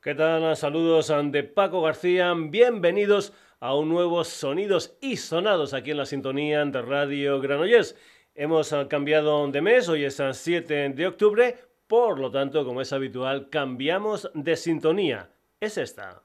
¿Qué 0.00 0.14
tal? 0.14 0.56
Saludos 0.56 1.12
de 1.32 1.42
Paco 1.42 1.82
García. 1.82 2.32
Bienvenidos 2.32 3.32
a 3.58 3.74
un 3.74 3.88
nuevo 3.88 4.22
Sonidos 4.22 4.96
y 5.00 5.16
Sonados 5.16 5.74
aquí 5.74 5.90
en 5.90 5.96
la 5.96 6.06
sintonía 6.06 6.64
de 6.64 6.82
Radio 6.82 7.40
Granollers. 7.40 7.96
Hemos 8.36 8.72
cambiado 8.88 9.48
de 9.48 9.60
mes, 9.60 9.88
hoy 9.88 10.04
es 10.04 10.20
el 10.20 10.34
7 10.34 10.90
de 10.90 11.06
octubre, 11.08 11.56
por 11.88 12.20
lo 12.20 12.30
tanto, 12.30 12.64
como 12.64 12.80
es 12.80 12.92
habitual, 12.92 13.50
cambiamos 13.50 14.30
de 14.34 14.54
sintonía. 14.54 15.30
Es 15.58 15.76
esta. 15.76 16.22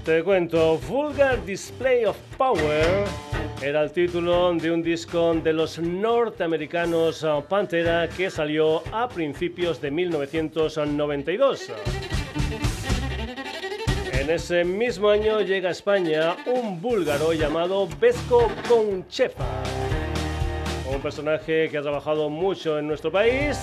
Te 0.03 0.21
cuento, 0.21 0.77
Vulgar 0.79 1.45
Display 1.45 2.03
of 2.03 2.17
Power 2.37 3.05
era 3.61 3.81
el 3.81 3.93
título 3.93 4.53
de 4.55 4.71
un 4.71 4.83
disco 4.83 5.33
de 5.35 5.53
los 5.53 5.79
norteamericanos 5.79 7.25
Pantera 7.47 8.09
que 8.09 8.29
salió 8.29 8.83
a 8.93 9.07
principios 9.07 9.79
de 9.79 9.89
1992. 9.89 11.71
En 14.25 14.31
ese 14.31 14.63
mismo 14.63 15.09
año 15.09 15.41
llega 15.41 15.69
a 15.69 15.71
España 15.71 16.35
un 16.47 16.81
búlgaro 16.81 17.31
llamado 17.33 17.87
Vesco 17.99 18.51
Conchepa, 18.67 19.61
un 20.91 20.99
personaje 20.99 21.69
que 21.69 21.77
ha 21.77 21.83
trabajado 21.83 22.27
mucho 22.27 22.79
en 22.79 22.87
nuestro 22.87 23.11
país 23.11 23.61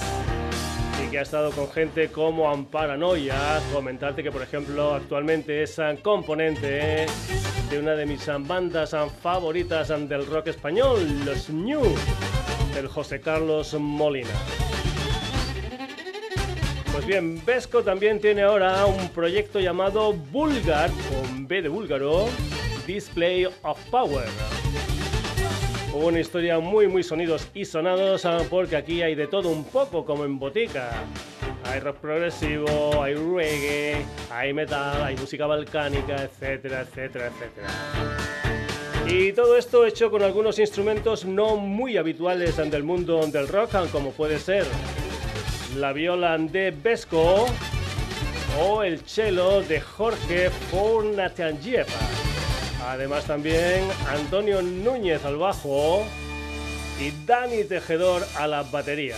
y 1.04 1.10
que 1.10 1.18
ha 1.18 1.22
estado 1.22 1.50
con 1.50 1.68
gente 1.68 2.12
como 2.12 2.48
Amparanoia. 2.48 3.34
Comentarte 3.72 4.22
que, 4.22 4.30
por 4.30 4.42
ejemplo, 4.42 4.94
actualmente 4.94 5.64
es 5.64 5.80
componente 6.00 7.06
de 7.68 7.78
una 7.80 7.96
de 7.96 8.06
mis 8.06 8.24
bandas 8.46 8.94
favoritas 9.20 9.88
del 9.88 10.24
rock 10.24 10.46
español, 10.46 11.24
los 11.24 11.50
New, 11.50 11.82
del 12.72 12.86
José 12.86 13.20
Carlos 13.20 13.74
Molina. 13.74 14.30
Pues 16.92 17.06
bien, 17.06 17.42
Vesco 17.46 17.82
también 17.82 18.20
tiene 18.20 18.42
ahora 18.42 18.84
un 18.84 19.08
proyecto 19.08 19.58
llamado 19.58 20.12
Bulgar, 20.12 20.90
con 20.90 21.48
B 21.48 21.62
de 21.62 21.68
búlgaro, 21.70 22.26
Display 22.86 23.46
of 23.46 23.78
Power. 23.90 24.26
Una 25.94 26.20
historia 26.20 26.58
muy 26.58 26.88
muy 26.88 27.02
sonidos 27.02 27.48
y 27.54 27.64
sonados 27.64 28.26
ah, 28.26 28.40
porque 28.50 28.76
aquí 28.76 29.00
hay 29.00 29.14
de 29.14 29.26
todo 29.26 29.48
un 29.48 29.64
poco 29.64 30.04
como 30.04 30.26
en 30.26 30.38
botica. 30.38 30.90
Hay 31.64 31.80
rock 31.80 31.96
progresivo, 31.96 33.02
hay 33.02 33.14
reggae, 33.14 34.04
hay 34.30 34.52
metal, 34.52 35.02
hay 35.02 35.16
música 35.16 35.46
balcánica, 35.46 36.24
etcétera, 36.24 36.82
etcétera, 36.82 37.28
etcétera. 37.28 37.68
Y 39.06 39.32
todo 39.32 39.56
esto 39.56 39.86
hecho 39.86 40.10
con 40.10 40.22
algunos 40.22 40.58
instrumentos 40.58 41.24
no 41.24 41.56
muy 41.56 41.96
habituales 41.96 42.56
del 42.56 42.82
mundo 42.82 43.26
del 43.26 43.48
rock, 43.48 43.74
ah, 43.76 43.86
como 43.90 44.10
puede 44.10 44.38
ser 44.38 44.66
la 45.76 45.92
viola 45.92 46.36
de 46.38 46.70
Vesco 46.70 47.46
o 48.60 48.82
el 48.82 49.00
cello 49.00 49.62
de 49.62 49.80
Jorge 49.80 50.50
Fornatangiev. 50.70 51.86
Además 52.88 53.24
también 53.24 53.88
Antonio 54.08 54.60
Núñez 54.60 55.24
al 55.24 55.36
bajo 55.36 56.04
y 57.00 57.12
Dani 57.24 57.64
Tejedor 57.64 58.26
a 58.36 58.46
la 58.46 58.62
batería. 58.62 59.16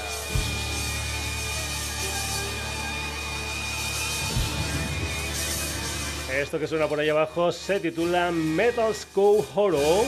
Esto 6.33 6.59
que 6.59 6.67
suena 6.67 6.89
por 6.89 6.99
ahí 6.99 7.09
abajo 7.09 7.53
se 7.53 7.81
titula 7.81 8.31
Metal 8.33 8.95
School 8.95 9.45
Horror. 9.55 10.05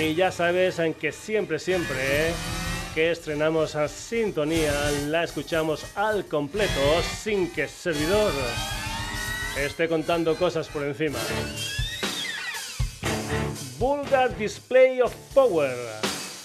Y 0.00 0.14
ya 0.14 0.32
sabes 0.32 0.78
en 0.78 0.94
que 0.94 1.12
siempre, 1.12 1.58
siempre 1.58 2.32
que 2.94 3.10
estrenamos 3.10 3.74
a 3.74 3.88
Sintonía 3.88 4.72
la 5.08 5.24
escuchamos 5.24 5.84
al 5.96 6.26
completo 6.26 6.80
sin 7.22 7.50
que 7.50 7.64
el 7.64 7.68
servidor 7.68 8.30
esté 9.58 9.88
contando 9.88 10.36
cosas 10.36 10.68
por 10.68 10.84
encima. 10.84 11.18
Vulgar 13.78 14.36
Display 14.38 15.00
of 15.00 15.12
Power. 15.34 15.74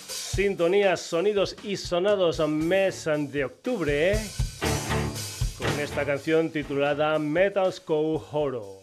Sintonías, 0.07 1.01
sonidos 1.01 1.55
y 1.63 1.77
sonados 1.77 2.39
a 2.39 2.47
mes 2.47 3.05
de 3.05 3.45
octubre 3.45 4.17
con 5.57 5.79
esta 5.79 6.03
canción 6.03 6.49
titulada 6.49 7.19
Metal 7.19 7.71
School 7.71 8.21
Horror. 8.31 8.78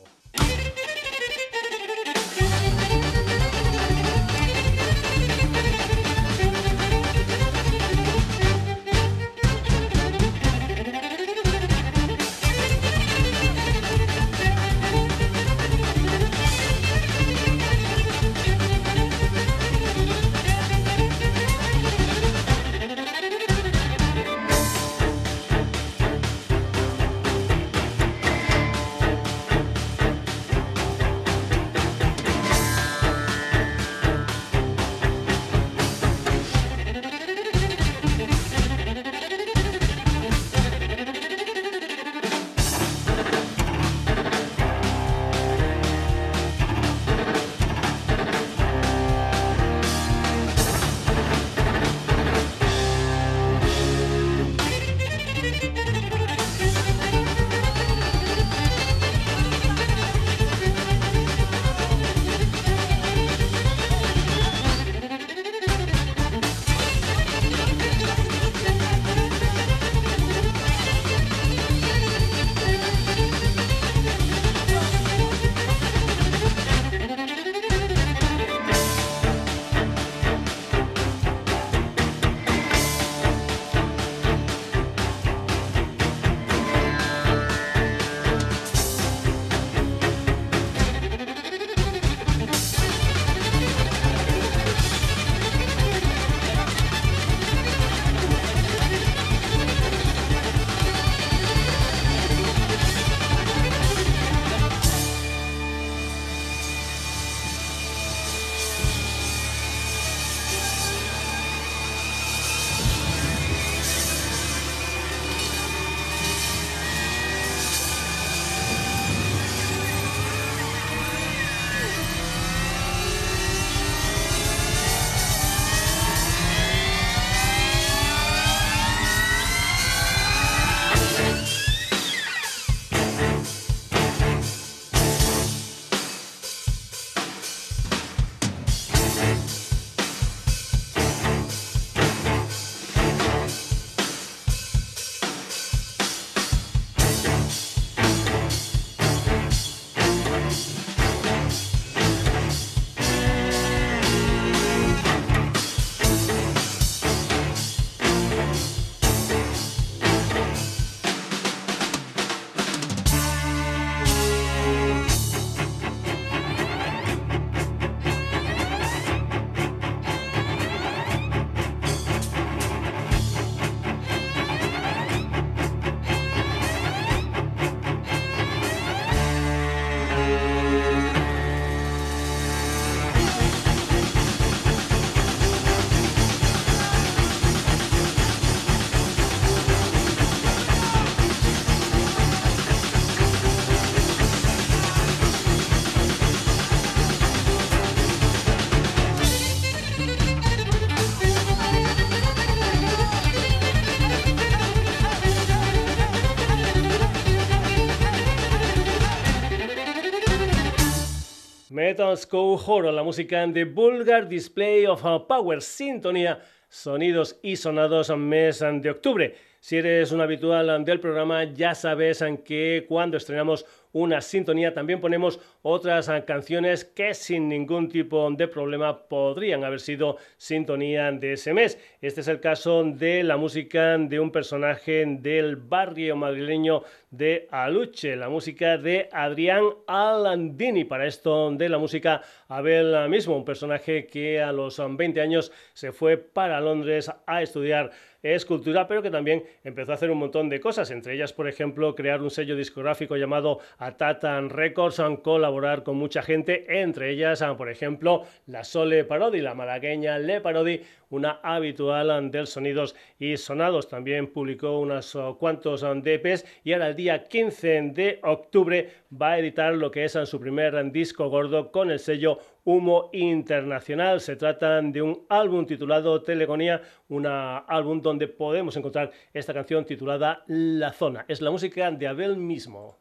Metal 211.97 212.19
School 212.19 212.61
Horror, 212.67 212.93
la 212.93 213.03
música 213.03 213.47
de 213.47 213.65
Vulgar 213.65 214.29
Display 214.29 214.85
of 214.85 215.01
Power, 215.27 215.63
sintonía, 215.63 216.43
sonidos 216.69 217.41
y 217.43 217.57
sonados 217.57 218.15
mes 218.15 218.59
de 218.59 218.91
octubre. 218.91 219.35
Si 219.67 219.77
eres 219.77 220.13
un 220.13 220.21
habitual 220.21 220.85
del 220.85 221.01
programa, 221.01 221.43
ya 221.43 221.75
sabes 221.75 222.25
que 222.45 222.85
cuando 222.89 223.17
estrenamos 223.17 223.67
una 223.91 224.21
sintonía 224.21 224.73
también 224.73 225.01
ponemos 225.01 225.41
otras 225.63 226.09
canciones 226.25 226.85
que 226.85 227.15
sin 227.15 227.49
ningún 227.49 227.89
tipo 227.89 228.31
de 228.31 228.47
problema 228.47 229.09
podrían 229.09 229.65
haber 229.65 229.81
sido 229.81 230.19
sintonía 230.37 231.11
de 231.11 231.33
ese 231.33 231.53
mes. 231.53 231.81
Este 232.01 232.21
es 232.21 232.29
el 232.29 232.39
caso 232.39 232.85
de 232.85 233.25
la 233.25 233.39
música 233.39 233.99
de 233.99 234.21
un 234.21 234.31
personaje 234.31 235.05
del 235.05 235.57
barrio 235.57 236.15
madrileño 236.15 236.83
de 237.11 237.49
Aluche, 237.51 238.15
la 238.15 238.29
música 238.29 238.77
de 238.77 239.09
Adrián 239.11 239.65
Alandini. 239.89 240.85
Para 240.85 241.07
esto 241.07 241.51
de 241.53 241.69
la 241.69 241.79
música, 241.79 242.21
Abel 242.49 243.09
mismo, 243.09 243.37
un 243.37 243.45
personaje 243.45 244.07
que 244.07 244.43
a 244.43 244.53
los 244.53 244.79
20 244.79 245.21
años 245.21 245.51
se 245.73 245.91
fue 245.91 246.19
para 246.19 246.61
Londres 246.61 247.11
a 247.27 247.43
estudiar 247.43 247.91
escultura, 248.35 248.87
pero 248.87 249.03
que 249.03 249.11
también 249.11 249.45
empezó 249.65 249.93
a 249.93 249.95
hacer 249.95 250.11
un 250.11 250.19
montón 250.19 250.49
de 250.49 250.61
cosas, 250.61 250.91
entre 250.91 251.15
ellas, 251.15 251.33
por 251.33 251.49
ejemplo, 251.49 251.95
crear 251.95 252.23
un 252.23 252.31
sello 252.31 252.57
discográfico 252.57 253.17
llamado 253.17 253.61
Atatan 253.79 254.51
Records, 254.51 255.03
colaborar 255.23 255.83
con 255.83 255.97
mucha 255.97 256.23
gente, 256.23 256.81
entre 256.81 257.11
ellas, 257.11 257.45
por 257.57 257.71
ejemplo, 257.71 258.25
la 258.47 258.65
Sole 258.65 259.05
Parodi, 259.05 259.41
la 259.41 259.55
malagueña 259.55 260.19
Le 260.19 260.41
Parodi, 260.41 260.81
una 261.11 261.41
habitual 261.43 262.31
del 262.31 262.47
Sonidos 262.47 262.97
y 263.19 263.37
Sonados. 263.37 263.89
También 263.89 264.29
publicó 264.29 264.79
unos 264.79 265.17
cuantos 265.39 265.83
DPs 265.83 266.45
y 266.65 266.73
ahora 266.73 266.89
el 266.89 266.97
día 266.97 267.25
15 267.25 267.83
de 267.93 268.21
octubre 268.23 268.91
va 269.21 269.33
a 269.33 269.39
editar 269.39 269.75
lo 269.75 269.91
que 269.91 270.05
es 270.05 270.13
su 270.13 270.41
primer 270.41 270.91
disco 270.91 271.29
gordo 271.29 271.71
con 271.71 271.91
el 271.91 271.99
sello 271.99 272.39
Humo 272.67 273.11
Internacional. 273.13 274.21
Se 274.21 274.37
trata 274.37 274.83
de 274.83 275.01
un 275.01 275.25
álbum 275.29 275.65
titulado 275.65 276.21
Telegonía, 276.21 276.83
un 277.09 277.25
álbum 277.27 278.03
donde 278.03 278.29
podemos 278.29 278.77
encontrar 278.77 279.13
esta 279.33 279.55
canción 279.55 279.87
titulada 279.87 280.43
La 280.49 280.93
Zona. 280.93 281.25
Es 281.29 281.41
la 281.41 281.51
música 281.51 281.91
de 281.93 282.09
Abel 282.09 282.37
mismo. 282.37 282.99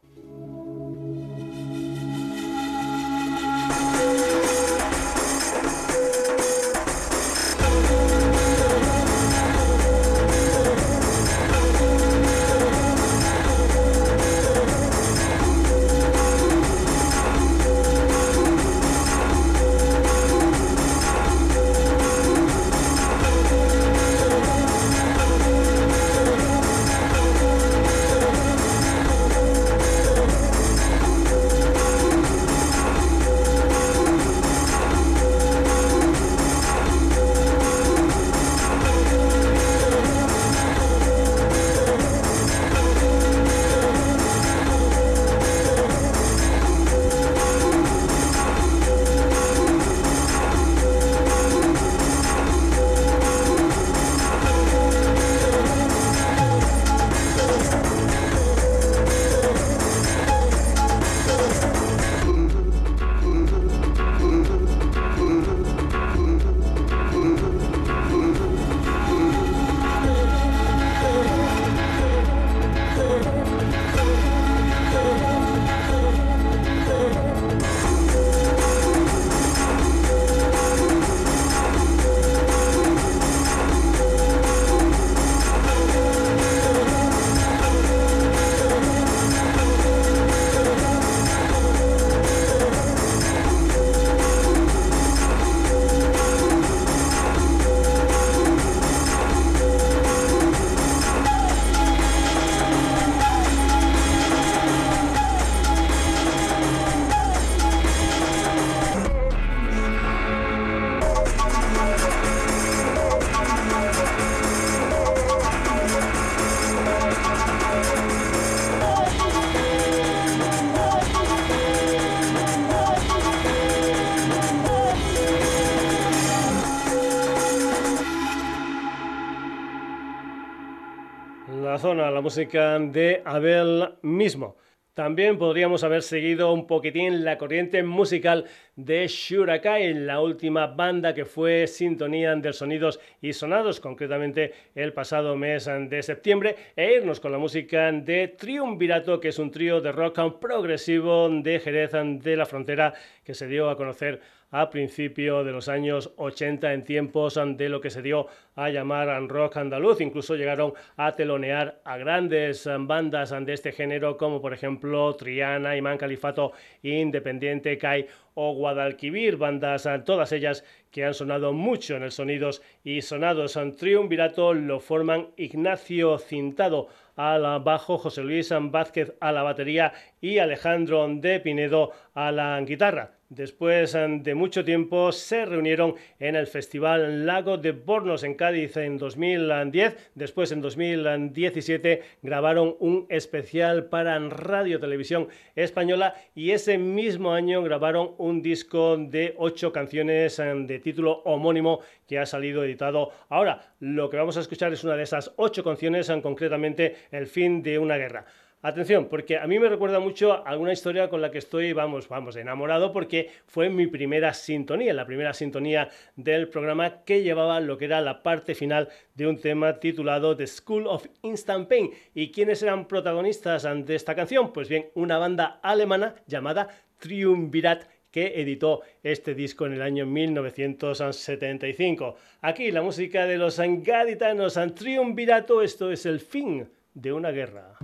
Música 132.26 132.76
de 132.80 133.22
Abel 133.24 133.98
mismo. 134.02 134.56
También 134.94 135.38
podríamos 135.38 135.84
haber 135.84 136.02
seguido 136.02 136.52
un 136.52 136.66
poquitín 136.66 137.24
la 137.24 137.38
corriente 137.38 137.84
musical 137.84 138.46
de 138.74 139.06
Shurakai, 139.06 139.94
la 139.94 140.20
última 140.20 140.66
banda 140.66 141.14
que 141.14 141.24
fue 141.24 141.68
sintonía 141.68 142.34
de 142.34 142.52
sonidos 142.52 142.98
y 143.20 143.32
sonados, 143.32 143.78
concretamente 143.78 144.52
el 144.74 144.92
pasado 144.92 145.36
mes 145.36 145.66
de 145.66 146.02
septiembre, 146.02 146.56
e 146.74 146.94
irnos 146.94 147.20
con 147.20 147.30
la 147.30 147.38
música 147.38 147.92
de 147.92 148.26
Triunvirato, 148.26 149.20
que 149.20 149.28
es 149.28 149.38
un 149.38 149.52
trío 149.52 149.80
de 149.80 149.92
rock 149.92 150.40
progresivo 150.40 151.28
de 151.28 151.60
Jerez 151.60 151.92
de 151.92 152.36
la 152.36 152.44
Frontera 152.44 152.92
que 153.22 153.34
se 153.34 153.46
dio 153.46 153.70
a 153.70 153.76
conocer 153.76 154.20
a 154.50 154.70
principios 154.70 155.44
de 155.44 155.52
los 155.52 155.68
años 155.68 156.12
80 156.16 156.72
en 156.72 156.84
tiempos 156.84 157.38
de 157.56 157.68
lo 157.68 157.80
que 157.80 157.90
se 157.90 158.02
dio 158.02 158.26
a 158.54 158.70
llamar 158.70 159.08
rock 159.28 159.56
andaluz. 159.58 160.00
Incluso 160.00 160.34
llegaron 160.34 160.72
a 160.96 161.12
telonear 161.12 161.80
a 161.84 161.96
grandes 161.96 162.68
bandas 162.80 163.34
de 163.44 163.52
este 163.52 163.72
género 163.72 164.16
como 164.16 164.40
por 164.40 164.52
ejemplo 164.52 165.14
Triana, 165.14 165.76
Imán 165.76 165.98
Califato, 165.98 166.52
Independiente, 166.82 167.78
Kai 167.78 168.06
o 168.34 168.54
Guadalquivir, 168.54 169.36
bandas 169.36 169.88
todas 170.04 170.32
ellas 170.32 170.64
que 170.90 171.04
han 171.04 171.14
sonado 171.14 171.52
mucho 171.52 171.96
en 171.96 172.02
el 172.02 172.12
Sonidos 172.12 172.62
y 172.84 173.02
Sonados. 173.02 173.58
Triunvirato 173.78 174.54
lo 174.54 174.80
forman 174.80 175.28
Ignacio 175.36 176.18
Cintado 176.18 176.88
al 177.16 177.60
bajo, 177.60 177.98
José 177.98 178.22
Luis 178.22 178.52
Vázquez 178.52 179.14
a 179.20 179.32
la 179.32 179.42
batería 179.42 179.92
y 180.20 180.38
Alejandro 180.38 181.06
de 181.08 181.40
Pinedo 181.40 181.92
a 182.14 182.30
la 182.30 182.60
guitarra. 182.60 183.15
Después 183.28 183.92
de 183.92 184.34
mucho 184.36 184.64
tiempo 184.64 185.10
se 185.10 185.44
reunieron 185.44 185.96
en 186.20 186.36
el 186.36 186.46
Festival 186.46 187.26
Lago 187.26 187.58
de 187.58 187.72
Bornos 187.72 188.22
en 188.22 188.34
Cádiz 188.34 188.76
en 188.76 188.98
2010. 188.98 190.12
Después 190.14 190.52
en 190.52 190.60
2017 190.60 192.02
grabaron 192.22 192.76
un 192.78 193.06
especial 193.08 193.86
para 193.86 194.16
Radio 194.20 194.78
Televisión 194.78 195.26
Española 195.56 196.14
y 196.36 196.52
ese 196.52 196.78
mismo 196.78 197.32
año 197.32 197.64
grabaron 197.64 198.14
un 198.18 198.42
disco 198.42 198.96
de 198.96 199.34
ocho 199.38 199.72
canciones 199.72 200.36
de 200.36 200.78
título 200.78 201.22
homónimo 201.24 201.80
que 202.06 202.20
ha 202.20 202.26
salido 202.26 202.62
editado 202.62 203.10
ahora. 203.28 203.74
Lo 203.80 204.08
que 204.08 204.18
vamos 204.18 204.36
a 204.36 204.40
escuchar 204.40 204.72
es 204.72 204.84
una 204.84 204.94
de 204.94 205.02
esas 205.02 205.32
ocho 205.36 205.64
canciones, 205.64 206.12
concretamente 206.22 206.94
El 207.10 207.26
fin 207.26 207.60
de 207.60 207.80
una 207.80 207.96
guerra. 207.96 208.24
Atención, 208.66 209.06
porque 209.06 209.38
a 209.38 209.46
mí 209.46 209.60
me 209.60 209.68
recuerda 209.68 210.00
mucho 210.00 210.32
a 210.32 210.38
alguna 210.38 210.72
historia 210.72 211.08
con 211.08 211.22
la 211.22 211.30
que 211.30 211.38
estoy, 211.38 211.72
vamos, 211.72 212.08
vamos, 212.08 212.34
enamorado, 212.34 212.92
porque 212.92 213.30
fue 213.46 213.70
mi 213.70 213.86
primera 213.86 214.34
sintonía, 214.34 214.92
la 214.92 215.06
primera 215.06 215.32
sintonía 215.34 215.88
del 216.16 216.48
programa 216.48 217.04
que 217.04 217.22
llevaba 217.22 217.60
lo 217.60 217.78
que 217.78 217.84
era 217.84 218.00
la 218.00 218.24
parte 218.24 218.56
final 218.56 218.88
de 219.14 219.28
un 219.28 219.40
tema 219.40 219.78
titulado 219.78 220.36
The 220.36 220.48
School 220.48 220.88
of 220.88 221.06
Instant 221.22 221.68
Pain. 221.68 221.92
¿Y 222.12 222.32
quiénes 222.32 222.60
eran 222.60 222.88
protagonistas 222.88 223.62
de 223.62 223.94
esta 223.94 224.16
canción? 224.16 224.52
Pues 224.52 224.68
bien, 224.68 224.86
una 224.94 225.18
banda 225.18 225.60
alemana 225.62 226.16
llamada 226.26 226.68
Triumvirat 226.98 227.84
que 228.10 228.40
editó 228.40 228.80
este 229.04 229.36
disco 229.36 229.66
en 229.66 229.74
el 229.74 229.82
año 229.82 230.06
1975. 230.06 232.16
Aquí 232.40 232.72
la 232.72 232.82
música 232.82 233.26
de 233.26 233.38
los 233.38 233.60
gaditanos 233.60 234.58
Triunvirato, 234.74 235.62
esto 235.62 235.92
es 235.92 236.04
el 236.04 236.18
fin 236.18 236.68
de 236.94 237.12
una 237.12 237.30
guerra. 237.30 237.76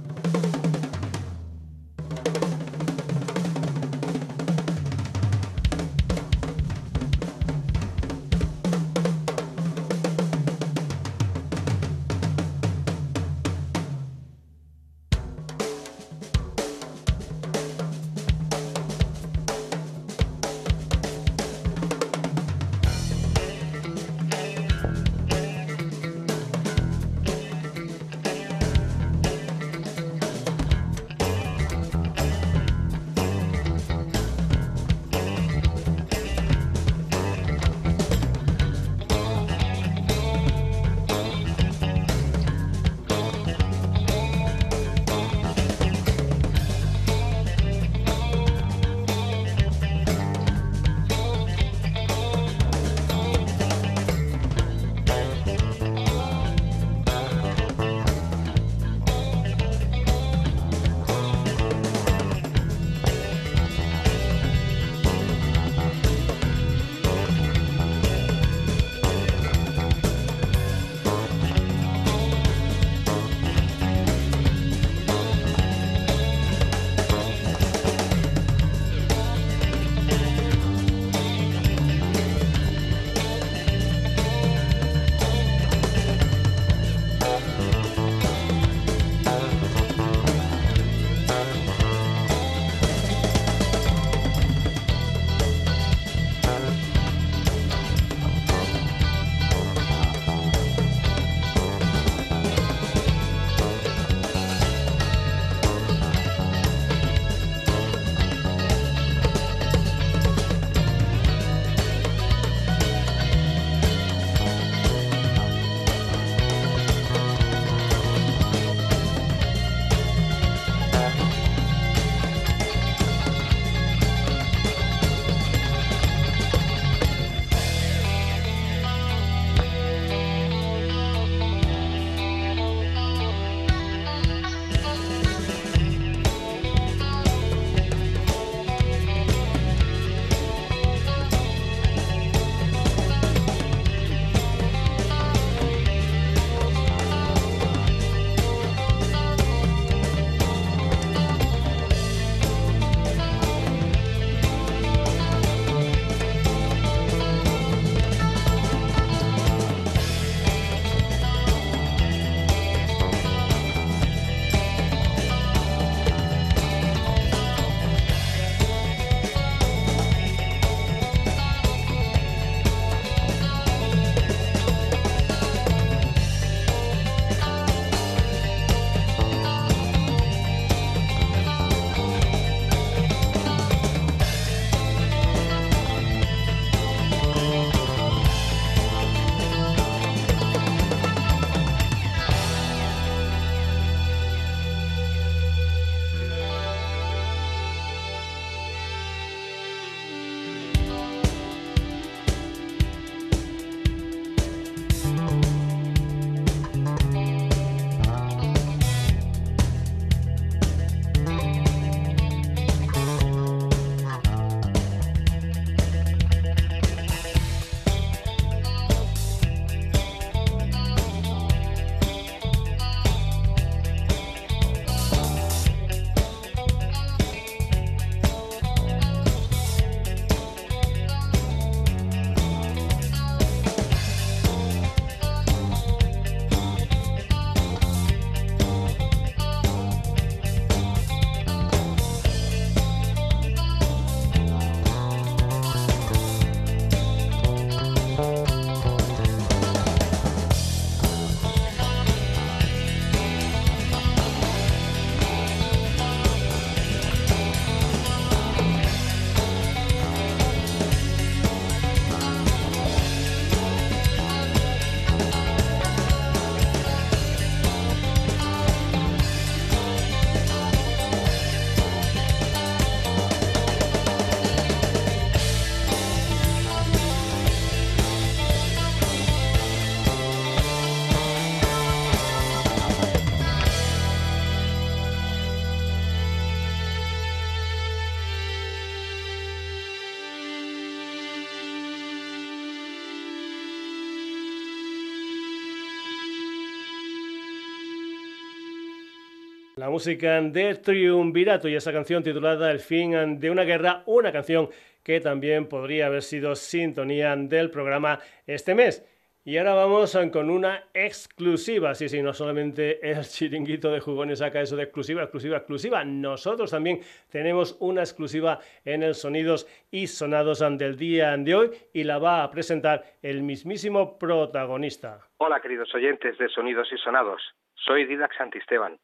Música 299.92 300.40
de 300.40 300.76
Triunvirato 300.76 301.68
y 301.68 301.74
esa 301.74 301.92
canción 301.92 302.22
titulada 302.22 302.70
El 302.70 302.80
fin 302.80 303.38
de 303.38 303.50
una 303.50 303.62
guerra, 303.62 304.02
una 304.06 304.32
canción 304.32 304.70
que 305.02 305.20
también 305.20 305.68
podría 305.68 306.06
haber 306.06 306.22
sido 306.22 306.54
sintonía 306.54 307.36
del 307.36 307.70
programa 307.70 308.18
este 308.46 308.74
mes. 308.74 309.06
Y 309.44 309.58
ahora 309.58 309.74
vamos 309.74 310.16
con 310.32 310.48
una 310.48 310.84
exclusiva. 310.94 311.94
Sí, 311.94 312.08
sí, 312.08 312.22
no 312.22 312.32
solamente 312.32 313.06
el 313.06 313.20
chiringuito 313.20 313.92
de 313.92 314.00
jugones 314.00 314.38
saca 314.38 314.62
eso 314.62 314.76
de 314.76 314.84
exclusiva, 314.84 315.24
exclusiva, 315.24 315.58
exclusiva. 315.58 316.04
Nosotros 316.06 316.70
también 316.70 317.00
tenemos 317.30 317.76
una 317.78 318.00
exclusiva 318.00 318.60
en 318.86 319.02
el 319.02 319.14
Sonidos 319.14 319.68
y 319.90 320.06
Sonados 320.06 320.60
del 320.78 320.96
día 320.96 321.36
de 321.36 321.54
hoy 321.54 321.70
y 321.92 322.04
la 322.04 322.16
va 322.16 322.44
a 322.44 322.50
presentar 322.50 323.04
el 323.20 323.42
mismísimo 323.42 324.18
protagonista. 324.18 325.20
Hola, 325.36 325.60
queridos 325.60 325.94
oyentes 325.94 326.38
de 326.38 326.48
Sonidos 326.48 326.88
y 326.92 326.96
Sonados. 326.96 327.42
Soy 327.74 328.06
Didac 328.06 328.34
Santisteban. 328.38 328.98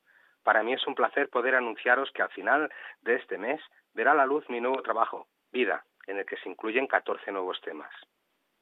Para 0.49 0.62
mí 0.62 0.73
es 0.73 0.87
un 0.87 0.95
placer 0.95 1.28
poder 1.28 1.55
anunciaros 1.57 2.11
que 2.11 2.23
al 2.23 2.31
final 2.31 2.73
de 3.02 3.17
este 3.17 3.37
mes 3.37 3.61
verá 3.93 4.14
la 4.14 4.25
luz 4.25 4.49
mi 4.49 4.62
nuevo 4.62 4.81
trabajo, 4.81 5.28
Vida, 5.52 5.85
en 6.07 6.17
el 6.17 6.25
que 6.25 6.38
se 6.38 6.49
incluyen 6.49 6.87
14 6.87 7.31
nuevos 7.33 7.61
temas. 7.61 7.93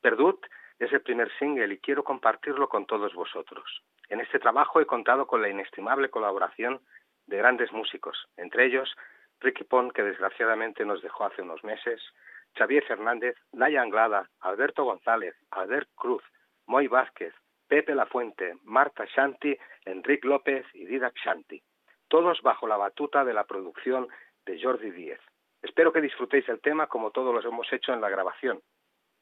Perdut 0.00 0.44
es 0.80 0.92
el 0.92 1.02
primer 1.02 1.30
single 1.38 1.72
y 1.72 1.78
quiero 1.78 2.02
compartirlo 2.02 2.68
con 2.68 2.86
todos 2.86 3.14
vosotros. 3.14 3.84
En 4.08 4.20
este 4.20 4.40
trabajo 4.40 4.80
he 4.80 4.86
contado 4.86 5.28
con 5.28 5.40
la 5.40 5.48
inestimable 5.48 6.10
colaboración 6.10 6.80
de 7.26 7.36
grandes 7.36 7.70
músicos, 7.70 8.18
entre 8.36 8.64
ellos 8.66 8.92
Ricky 9.38 9.62
Pond, 9.62 9.92
que 9.92 10.02
desgraciadamente 10.02 10.84
nos 10.84 11.02
dejó 11.02 11.26
hace 11.26 11.42
unos 11.42 11.62
meses, 11.62 12.02
Xavier 12.58 12.82
Fernández, 12.82 13.36
Naya 13.52 13.82
Anglada, 13.82 14.28
Alberto 14.40 14.82
González, 14.82 15.36
Albert 15.52 15.88
Cruz, 15.94 16.24
Moy 16.66 16.88
Vázquez, 16.88 17.32
Pepe 17.68 17.94
Lafuente, 17.94 18.56
Marta 18.64 19.04
Shanti, 19.04 19.56
Enrique 19.84 20.26
López 20.26 20.66
y 20.74 20.84
Didac 20.84 21.14
Shanti, 21.14 21.62
todos 22.08 22.40
bajo 22.42 22.66
la 22.66 22.76
batuta 22.76 23.24
de 23.24 23.34
la 23.34 23.44
producción 23.44 24.08
de 24.44 24.60
Jordi 24.62 24.90
Díez. 24.90 25.20
Espero 25.62 25.92
que 25.92 26.00
disfrutéis 26.00 26.48
el 26.48 26.60
tema 26.60 26.86
como 26.86 27.10
todos 27.10 27.34
los 27.34 27.44
hemos 27.44 27.72
hecho 27.72 27.92
en 27.92 28.00
la 28.00 28.08
grabación. 28.08 28.60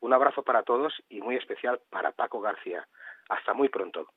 Un 0.01 0.13
abrazo 0.13 0.43
para 0.43 0.63
todos 0.63 0.93
y 1.09 1.21
muy 1.21 1.37
especial 1.37 1.81
para 1.91 2.13
Paco 2.13 2.41
García. 2.41 2.87
Hasta 3.29 3.55
muy 3.55 3.69
pronto. 3.71 4.09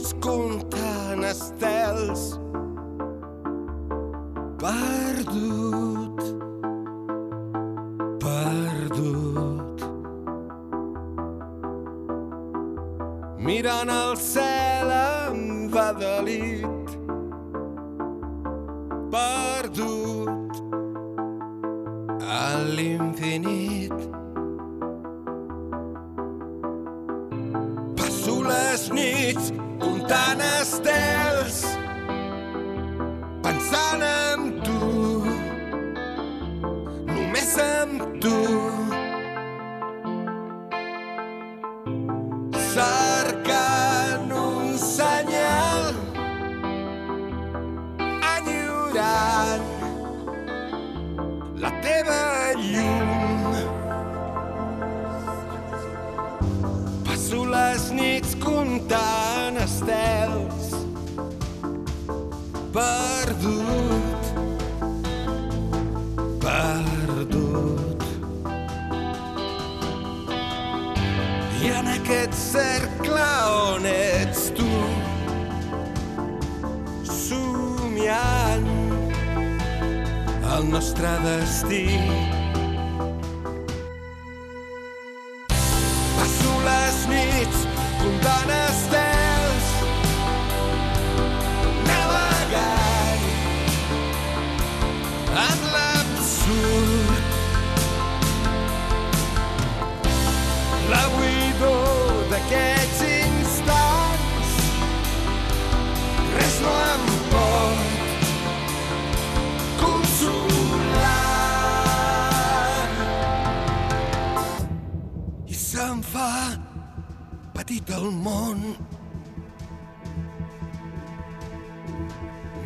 Nits 0.00 0.14
comptant 0.20 1.24
estels 1.24 2.38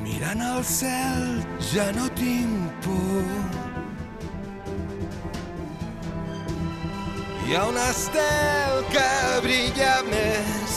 Mirant 0.05 0.43
al 0.45 0.65
cel 0.69 1.23
ja 1.73 1.87
no 1.97 2.11
tinc 2.19 2.85
por. 2.85 3.31
Hi 7.47 7.57
ha 7.57 7.65
un 7.71 7.81
estel 7.87 8.85
que 8.93 9.09
brilla 9.47 9.95
més 10.11 10.77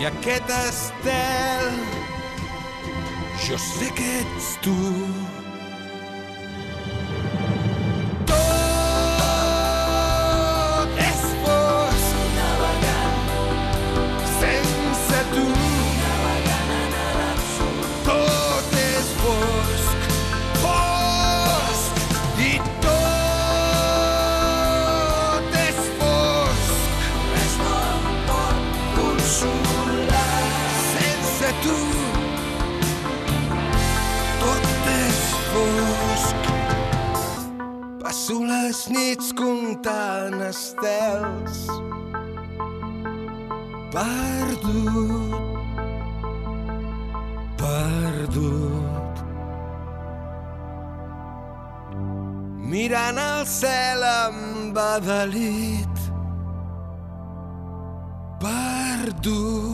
i 0.00 0.10
aquest 0.10 0.50
estel 0.58 1.80
jo 3.46 3.62
sé 3.70 3.94
que 3.94 4.12
ets 4.24 4.54
tu. 4.66 4.78
Les 38.80 38.90
nits 38.90 39.32
comptant 39.32 40.40
estels. 40.40 41.66
Perdut, 43.92 45.34
perdut. 47.58 49.14
Mirant 52.70 53.18
el 53.18 53.44
cel 53.46 54.02
embadalit, 54.12 55.96
perdut 58.40 59.69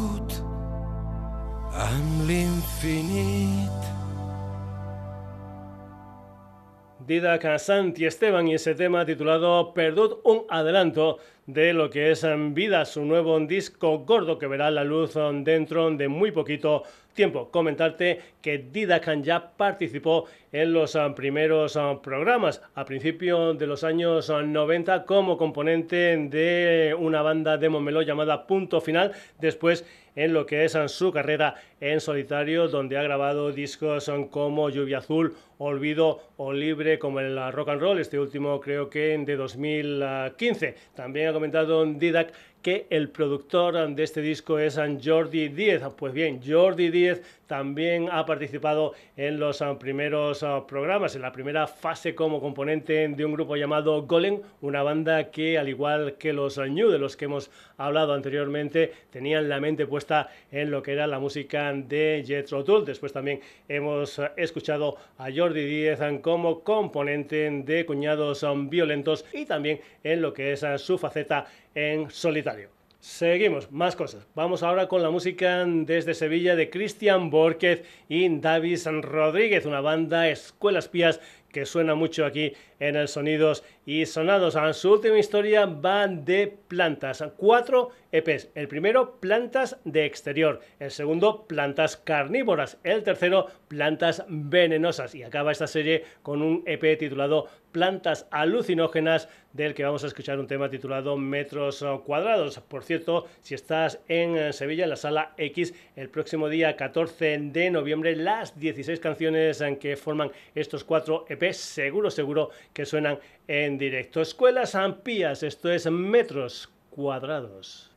Didac 7.07 7.59
Santi 7.59 8.05
Esteban 8.05 8.49
y 8.49 8.55
ese 8.55 8.75
tema 8.75 9.07
titulado 9.07 9.73
Perdut 9.73 10.21
un 10.25 10.42
adelanto 10.49 11.19
de 11.47 11.73
lo 11.73 11.88
que 11.88 12.11
es 12.11 12.25
en 12.25 12.53
vida 12.53 12.85
su 12.85 13.05
nuevo 13.05 13.38
disco 13.38 14.01
gordo 14.01 14.38
que 14.38 14.49
verá 14.49 14.73
la 14.73 14.83
luz 14.83 15.14
dentro 15.45 15.88
de 15.92 16.09
muy 16.09 16.33
poquito 16.33 16.83
tiempo. 17.14 17.49
Comentarte 17.53 18.21
que 18.42 18.59
Didakan 18.59 19.23
ya 19.23 19.53
participó 19.57 20.25
en 20.51 20.73
los 20.73 20.99
primeros 21.14 21.79
programas 22.03 22.61
a 22.75 22.85
principios 22.85 23.57
de 23.57 23.69
los 23.69 23.85
años 23.85 24.29
90 24.29 25.05
como 25.05 25.37
componente 25.37 26.16
de 26.16 26.97
una 26.99 27.23
banda 27.23 27.57
de 27.57 27.69
Momelo 27.69 28.03
llamada 28.03 28.49
Punto 28.49 28.81
Final. 28.81 29.12
Después 29.38 29.85
en 30.16 30.33
lo 30.33 30.46
que 30.46 30.64
es 30.64 30.76
su 30.88 31.12
carrera 31.12 31.55
en 31.81 32.00
solitario, 32.00 32.68
donde 32.68 32.98
ha 32.98 33.02
grabado 33.02 33.52
discos 33.52 34.11
como 34.31 34.70
Lluvia 34.70 34.98
Azul, 34.98 35.35
Olvido 35.59 36.20
o 36.37 36.52
Libre, 36.52 36.98
como 36.98 37.20
el 37.20 37.52
rock 37.52 37.68
and 37.68 37.81
roll, 37.81 38.00
este 38.00 38.18
último 38.18 38.61
creo 38.61 38.90
que 38.90 39.16
de 39.18 39.37
2015. 39.37 40.74
También 40.94 41.29
ha 41.29 41.33
comentado 41.33 41.85
Didac 41.85 42.33
que 42.66 42.88
el 42.90 43.11
productor 43.11 43.94
de 43.94 44.02
este 44.02 44.20
disco 44.20 44.59
es 44.59 44.76
Jordi 44.76 45.50
Díez. 45.50 45.83
Pues 45.96 46.12
bien, 46.12 46.40
Jordi 46.44 46.90
Díez 46.90 47.22
también 47.46 48.09
ha 48.11 48.26
participado 48.26 48.92
en 49.16 49.38
los 49.38 49.62
ah, 49.62 49.79
primeros 49.79 50.42
ah, 50.42 50.66
programas, 50.66 51.14
en 51.14 51.22
la 51.22 51.31
primera 51.31 51.68
fase 51.68 52.16
como 52.16 52.40
componente 52.40 53.07
de 53.07 53.24
un 53.24 53.35
grupo 53.35 53.55
llamado 53.55 54.02
Golem, 54.02 54.40
una 54.62 54.83
banda 54.83 55.31
que, 55.31 55.57
al 55.59 55.68
igual 55.68 56.16
que 56.18 56.33
los 56.33 56.59
New, 56.59 56.90
de 56.90 56.98
los 56.98 57.16
que 57.16 57.26
hemos 57.26 57.52
hablado 57.76 58.14
anteriormente, 58.14 58.92
tenían 59.11 59.48
la 59.48 59.61
mente 59.61 59.87
puesta 59.87 60.29
en 60.50 60.72
lo 60.72 60.83
que 60.83 60.94
era 60.94 61.07
la 61.07 61.20
música 61.20 61.72
de 61.72 62.24
Jethro 62.26 62.64
Tull. 62.64 62.85
Después 62.85 63.12
también 63.12 63.38
hemos 63.68 64.18
ah, 64.18 64.33
escuchado 64.37 64.96
a 65.18 65.29
Jordi 65.33 65.64
Díez 65.64 66.00
como 66.20 66.64
componente 66.64 67.48
de 67.48 67.87
Cuñados 67.87 68.44
Violentos 68.68 69.24
y 69.33 69.44
también 69.44 69.79
en 70.02 70.20
lo 70.20 70.33
que 70.33 70.50
es 70.50 70.64
su 70.79 70.98
faceta 70.98 71.46
en 71.76 72.10
solitario. 72.10 72.70
Seguimos, 72.98 73.70
más 73.70 73.94
cosas. 73.94 74.26
Vamos 74.34 74.64
ahora 74.64 74.88
con 74.88 75.02
la 75.02 75.10
música 75.10 75.64
desde 75.64 76.14
Sevilla 76.14 76.56
de 76.56 76.70
Cristian 76.70 77.30
Borquez 77.30 77.84
y 78.08 78.28
Davis 78.40 78.86
Rodríguez, 78.86 79.66
una 79.66 79.80
banda 79.80 80.28
Escuelas 80.28 80.88
Pías 80.88 81.20
que 81.52 81.66
suena 81.66 81.94
mucho 81.94 82.24
aquí 82.24 82.54
en 82.80 82.96
el 82.96 83.08
Sonidos 83.08 83.64
y 83.84 84.06
Sonados. 84.06 84.56
Su 84.76 84.92
última 84.92 85.18
historia 85.18 85.66
va 85.66 86.06
de 86.06 86.58
plantas. 86.68 87.24
Cuatro 87.36 87.90
EPs. 88.12 88.48
El 88.54 88.68
primero, 88.68 89.16
plantas 89.20 89.78
de 89.84 90.04
exterior. 90.04 90.60
El 90.78 90.90
segundo, 90.90 91.46
plantas 91.46 91.96
carnívoras. 91.96 92.78
El 92.82 93.02
tercero, 93.02 93.46
plantas 93.68 94.24
venenosas. 94.28 95.14
Y 95.14 95.22
acaba 95.22 95.52
esta 95.52 95.66
serie 95.66 96.04
con 96.22 96.42
un 96.42 96.62
EP 96.66 96.98
titulado 96.98 97.46
Plantas 97.72 98.26
alucinógenas, 98.30 99.28
del 99.52 99.74
que 99.74 99.84
vamos 99.84 100.02
a 100.02 100.06
escuchar 100.06 100.38
un 100.38 100.46
tema 100.46 100.70
titulado 100.70 101.16
Metros 101.18 101.84
Cuadrados. 102.04 102.58
Por 102.60 102.82
cierto, 102.82 103.26
si 103.42 103.54
estás 103.54 104.00
en 104.08 104.52
Sevilla, 104.54 104.84
en 104.84 104.90
la 104.90 104.96
sala 104.96 105.34
X, 105.36 105.74
el 105.94 106.08
próximo 106.08 106.48
día 106.48 106.74
14 106.74 107.38
de 107.38 107.70
noviembre, 107.70 108.16
las 108.16 108.58
16 108.58 108.98
canciones 108.98 109.62
que 109.78 109.96
forman 109.96 110.30
estos 110.54 110.84
cuatro 110.84 111.26
EPs, 111.28 111.58
seguro, 111.58 112.10
seguro 112.10 112.50
que 112.76 112.84
suenan 112.84 113.18
en 113.48 113.78
directo. 113.78 114.20
Escuelas 114.20 114.74
Ampías, 114.74 115.42
esto 115.42 115.72
es 115.72 115.90
metros 115.90 116.68
cuadrados. 116.90 117.90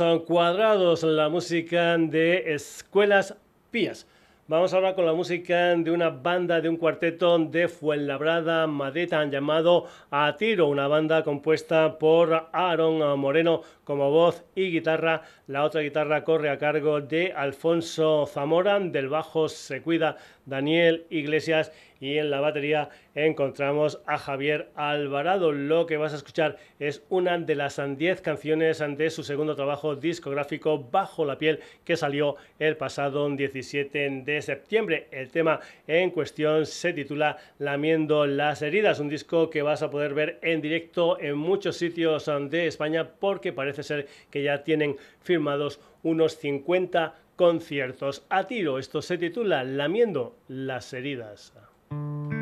Metros 0.00 0.22
cuadrados, 0.22 1.02
la 1.02 1.28
música 1.28 1.98
de 1.98 2.54
Escuelas 2.54 3.36
Pías. 3.70 4.06
Vamos 4.48 4.72
ahora 4.72 4.94
con 4.94 5.04
la 5.04 5.12
música 5.12 5.76
de 5.76 5.90
una 5.90 6.08
banda 6.08 6.60
de 6.62 6.68
un 6.68 6.76
cuarteto 6.76 7.38
de 7.38 7.68
Fuenlabrada, 7.68 8.66
Madrid, 8.66 9.12
llamado 9.30 9.86
A 10.10 10.34
Tiro, 10.36 10.68
una 10.68 10.88
banda 10.88 11.22
compuesta 11.22 11.98
por 11.98 12.48
Aaron 12.52 13.18
Moreno 13.20 13.60
como 13.84 14.10
voz 14.10 14.44
y 14.54 14.70
guitarra. 14.70 15.22
La 15.46 15.62
otra 15.64 15.82
guitarra 15.82 16.24
corre 16.24 16.48
a 16.48 16.58
cargo 16.58 17.00
de 17.02 17.32
Alfonso 17.32 18.26
Zamora, 18.26 18.80
del 18.80 19.08
bajo 19.08 19.48
se 19.48 19.82
cuida 19.82 20.16
Daniel 20.46 21.06
Iglesias 21.10 21.70
y 22.02 22.18
en 22.18 22.30
la 22.30 22.40
batería 22.40 22.90
encontramos 23.14 24.00
a 24.06 24.18
Javier 24.18 24.70
Alvarado. 24.74 25.52
Lo 25.52 25.86
que 25.86 25.96
vas 25.96 26.12
a 26.12 26.16
escuchar 26.16 26.56
es 26.80 27.04
una 27.08 27.38
de 27.38 27.54
las 27.54 27.80
10 27.80 28.20
canciones 28.22 28.82
de 28.98 29.08
su 29.08 29.22
segundo 29.22 29.54
trabajo 29.54 29.94
discográfico 29.94 30.88
Bajo 30.90 31.24
la 31.24 31.38
piel 31.38 31.60
que 31.84 31.96
salió 31.96 32.34
el 32.58 32.76
pasado 32.76 33.30
17 33.30 34.22
de 34.24 34.42
septiembre. 34.42 35.06
El 35.12 35.30
tema 35.30 35.60
en 35.86 36.10
cuestión 36.10 36.66
se 36.66 36.92
titula 36.92 37.36
Lamiendo 37.60 38.26
las 38.26 38.62
heridas, 38.62 38.98
un 38.98 39.08
disco 39.08 39.48
que 39.48 39.62
vas 39.62 39.82
a 39.82 39.90
poder 39.90 40.12
ver 40.12 40.40
en 40.42 40.60
directo 40.60 41.20
en 41.20 41.38
muchos 41.38 41.76
sitios 41.76 42.28
de 42.50 42.66
España 42.66 43.10
porque 43.20 43.52
parece 43.52 43.84
ser 43.84 44.08
que 44.28 44.42
ya 44.42 44.64
tienen 44.64 44.96
firmados 45.20 45.78
unos 46.02 46.36
50 46.38 47.14
conciertos. 47.36 48.26
A 48.28 48.48
tiro, 48.48 48.80
esto 48.80 49.00
se 49.02 49.18
titula 49.18 49.62
Lamiendo 49.62 50.34
las 50.48 50.92
heridas. 50.92 51.52
Thank 51.92 52.32
you. 52.32 52.41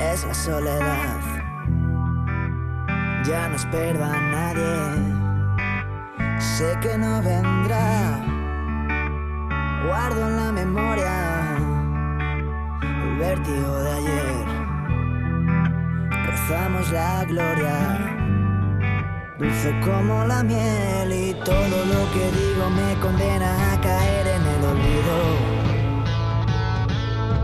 es 0.00 0.24
la 0.24 0.34
soledad. 0.34 1.20
Ya 3.24 3.48
no 3.48 3.56
espero 3.56 4.04
a 4.04 4.20
nadie, 4.20 4.74
sé 6.38 6.76
que 6.80 6.96
no 6.98 7.22
vendrá. 7.22 8.24
Guardo 9.86 10.28
en 10.28 10.36
la 10.36 10.52
memoria 10.52 11.56
el 12.82 13.16
vértigo 13.18 13.78
de 13.84 13.92
ayer. 13.92 14.46
Rozamos 16.26 16.92
la 16.92 17.24
gloria 17.24 18.10
dulce 19.40 19.74
como 19.80 20.24
la 20.26 20.42
miel 20.42 21.10
y 21.12 21.34
todo 21.44 21.84
lo 21.92 22.12
que 22.12 22.30
digo 22.38 22.68
me 22.70 23.00
condena 23.00 23.72
a 23.72 23.80
caer 23.80 24.26
en 24.26 24.42
el 24.46 24.64
olvido. 24.64 25.49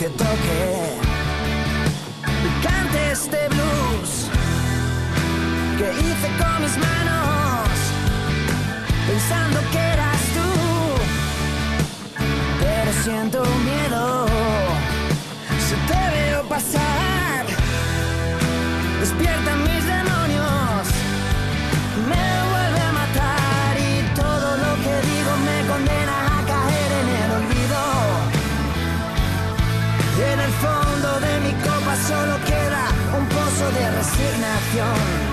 te 0.00 0.08
toque. 0.08 0.96
Cante 2.62 3.12
este 3.12 3.48
blues 3.48 4.30
que 5.76 5.90
hice 5.92 6.28
con 6.38 6.62
mis 6.62 6.78
manos. 6.78 6.99
situación 34.20 35.29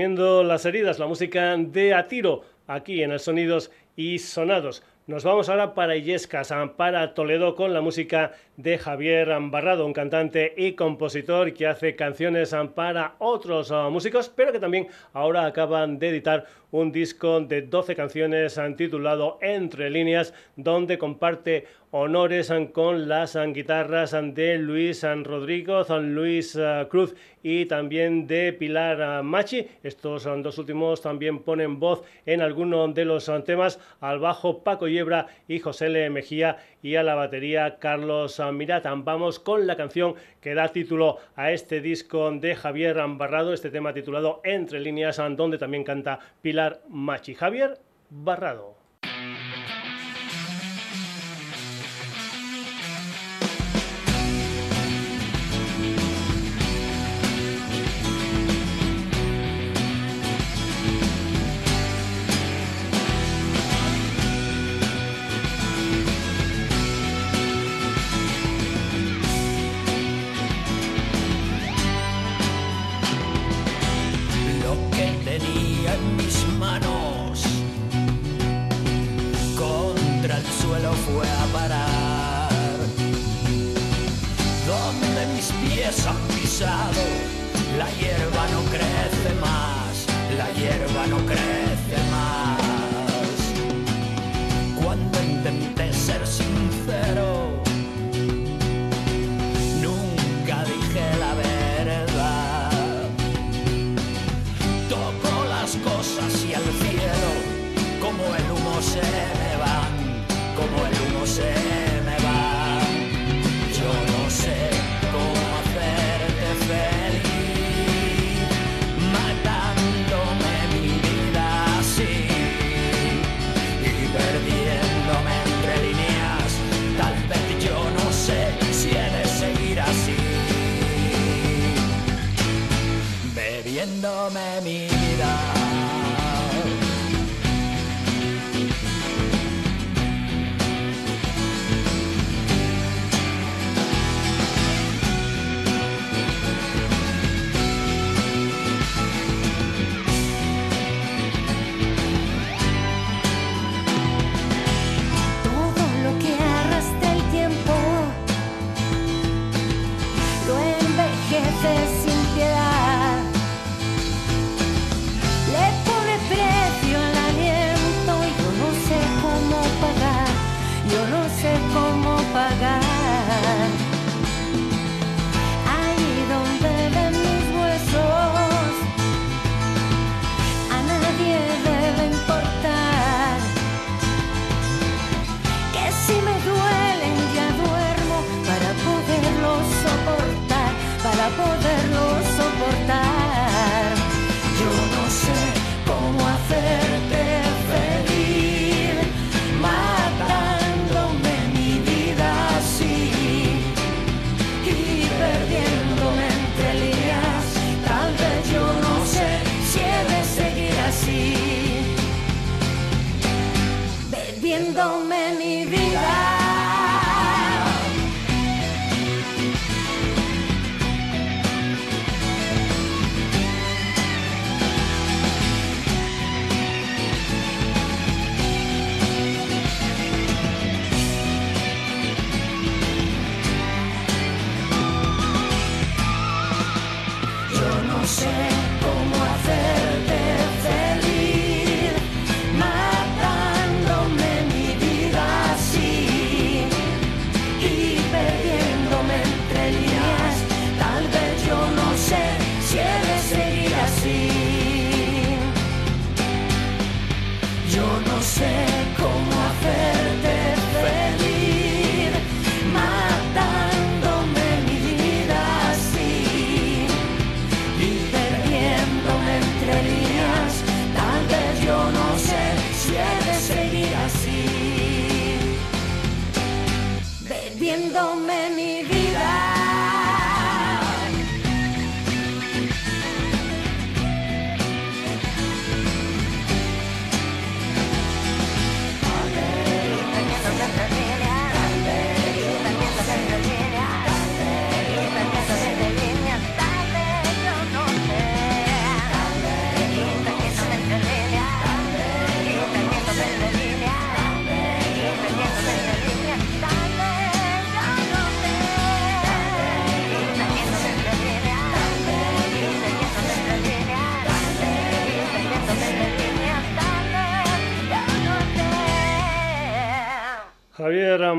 Las 0.00 0.64
heridas, 0.64 0.98
la 0.98 1.06
música 1.06 1.54
de 1.58 1.92
A 1.92 2.08
Tiro, 2.08 2.40
aquí 2.66 3.02
en 3.02 3.12
el 3.12 3.20
Sonidos 3.20 3.70
y 3.96 4.18
Sonados. 4.18 4.82
Nos 5.06 5.24
vamos 5.24 5.50
ahora 5.50 5.74
para 5.74 5.94
Illescas, 5.94 6.54
para 6.78 7.12
Toledo, 7.12 7.54
con 7.54 7.74
la 7.74 7.82
música 7.82 8.32
de 8.56 8.78
Javier 8.78 9.28
Barrado, 9.50 9.84
un 9.84 9.92
cantante 9.92 10.54
y 10.56 10.72
compositor 10.72 11.52
que 11.52 11.66
hace 11.66 11.96
canciones 11.96 12.56
para 12.74 13.16
otros 13.18 13.70
ah, 13.72 13.90
músicos, 13.90 14.30
pero 14.34 14.52
que 14.52 14.58
también 14.58 14.88
ahora 15.12 15.44
acaban 15.44 15.98
de 15.98 16.08
editar 16.08 16.46
un 16.70 16.92
disco 16.92 17.40
de 17.40 17.60
12 17.60 17.94
canciones 17.94 18.58
titulado 18.78 19.38
Entre 19.42 19.90
líneas, 19.90 20.32
donde 20.56 20.96
comparte 20.96 21.66
honores 21.92 22.52
con 22.72 23.08
las 23.08 23.36
guitarras 23.52 24.12
de 24.12 24.58
Luis 24.58 25.04
Rodrigo, 25.24 25.84
Luis 26.00 26.56
ah, 26.56 26.86
Cruz 26.88 27.14
y 27.42 27.66
también 27.66 28.26
de 28.26 28.52
Pilar 28.52 29.02
ah, 29.02 29.22
Machi. 29.22 29.66
Estos 29.82 30.24
dos 30.24 30.58
últimos 30.58 31.02
también 31.02 31.40
ponen 31.40 31.80
voz 31.80 32.02
en 32.26 32.42
algunos 32.42 32.94
de 32.94 33.04
los 33.04 33.30
temas 33.44 33.80
al 34.00 34.20
bajo 34.20 34.62
Paco 34.62 34.86
Yebra 34.86 35.26
y 35.48 35.58
José 35.58 35.86
L. 35.86 36.10
Mejía 36.10 36.58
y 36.82 36.94
a 36.94 37.02
la 37.02 37.14
batería 37.14 37.78
Carlos 37.78 38.40
Miratan. 38.52 39.04
Vamos 39.04 39.40
con 39.40 39.66
la 39.66 39.76
canción 39.76 40.14
que 40.40 40.54
da 40.54 40.68
título 40.68 41.18
a 41.34 41.50
este 41.50 41.80
disco 41.80 42.30
de 42.30 42.54
Javier 42.54 42.98
Barrado, 43.08 43.52
este 43.52 43.70
tema 43.70 43.92
titulado 43.92 44.40
Entre 44.44 44.80
líneas, 44.80 45.20
donde 45.36 45.58
también 45.58 45.84
canta 45.84 46.20
Pilar 46.40 46.82
Machi. 46.88 47.34
Javier 47.34 47.78
Barrado. 48.10 48.76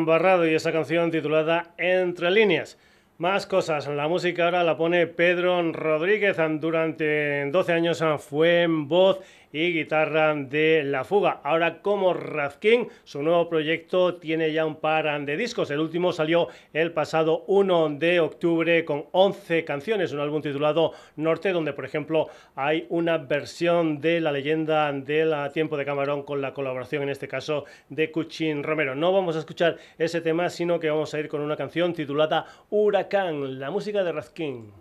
Barrado 0.05 0.47
y 0.47 0.53
esa 0.53 0.71
canción 0.71 1.11
titulada 1.11 1.73
Entre 1.77 2.31
líneas. 2.31 2.77
Más 3.17 3.45
cosas, 3.45 3.87
la 3.87 4.07
música 4.07 4.45
ahora 4.45 4.63
la 4.63 4.77
pone 4.77 5.05
Pedro 5.05 5.61
Rodríguez. 5.71 6.37
Durante 6.59 7.45
12 7.51 7.71
años 7.71 8.03
fue 8.17 8.63
en 8.63 8.87
voz 8.87 9.19
y 9.51 9.73
guitarra 9.73 10.33
de 10.35 10.83
La 10.83 11.03
Fuga. 11.03 11.41
Ahora 11.43 11.81
como 11.81 12.13
Razkin, 12.13 12.87
su 13.03 13.21
nuevo 13.21 13.49
proyecto 13.49 14.15
tiene 14.15 14.51
ya 14.53 14.65
un 14.65 14.75
par 14.75 15.25
de 15.25 15.37
discos. 15.37 15.71
El 15.71 15.79
último 15.79 16.13
salió 16.13 16.47
el 16.73 16.91
pasado 16.91 17.43
1 17.47 17.89
de 17.97 18.19
octubre 18.19 18.85
con 18.85 19.05
11 19.11 19.63
canciones, 19.65 20.11
un 20.11 20.19
álbum 20.19 20.41
titulado 20.41 20.93
Norte, 21.15 21.51
donde 21.51 21.73
por 21.73 21.85
ejemplo 21.85 22.27
hay 22.55 22.85
una 22.89 23.17
versión 23.17 23.99
de 23.99 24.21
la 24.21 24.31
leyenda 24.31 24.91
del 24.91 25.33
tiempo 25.51 25.77
de 25.77 25.85
Camarón 25.85 26.23
con 26.23 26.41
la 26.41 26.53
colaboración 26.53 27.03
en 27.03 27.09
este 27.09 27.27
caso 27.27 27.65
de 27.89 28.11
Cuchín 28.11 28.63
Romero. 28.63 28.95
No 28.95 29.11
vamos 29.11 29.35
a 29.35 29.39
escuchar 29.39 29.77
ese 29.97 30.21
tema, 30.21 30.49
sino 30.49 30.79
que 30.79 30.89
vamos 30.89 31.13
a 31.13 31.19
ir 31.19 31.27
con 31.27 31.41
una 31.41 31.57
canción 31.57 31.93
titulada 31.93 32.45
Huracán, 32.69 33.59
la 33.59 33.71
música 33.71 34.03
de 34.03 34.11
Razkin. 34.11 34.80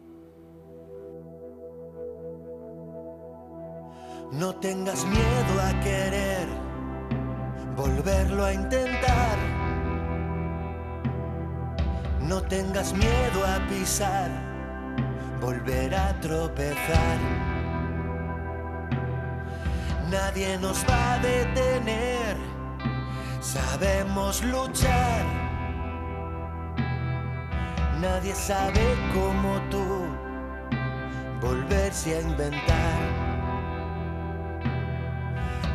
No 4.32 4.54
tengas 4.54 5.04
miedo 5.06 5.60
a 5.60 5.80
querer 5.80 6.46
volverlo 7.76 8.44
a 8.44 8.52
intentar. 8.52 9.36
No 12.20 12.40
tengas 12.42 12.92
miedo 12.92 13.44
a 13.44 13.58
pisar, 13.68 14.30
volver 15.40 15.92
a 15.94 16.12
tropezar. 16.20 17.18
Nadie 20.08 20.58
nos 20.58 20.84
va 20.88 21.14
a 21.14 21.18
detener, 21.18 22.36
sabemos 23.40 24.44
luchar. 24.44 25.24
Nadie 28.00 28.34
sabe 28.34 28.94
como 29.12 29.60
tú 29.70 30.06
volverse 31.40 32.16
a 32.16 32.20
inventar. 32.20 33.19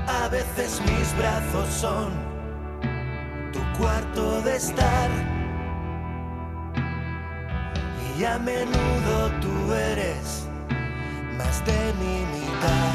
A 0.08 0.28
veces 0.30 0.82
mis 0.82 1.18
brazos 1.18 1.68
son 1.70 2.12
tu 3.52 3.60
cuarto 3.78 4.42
de 4.42 4.56
estar. 4.56 5.10
Y 8.18 8.24
a 8.24 8.38
menudo 8.40 9.32
tú 9.42 9.74
eres 9.74 10.48
más 11.38 11.66
de 11.66 11.94
mi 12.00 12.26
mitad. 12.38 12.95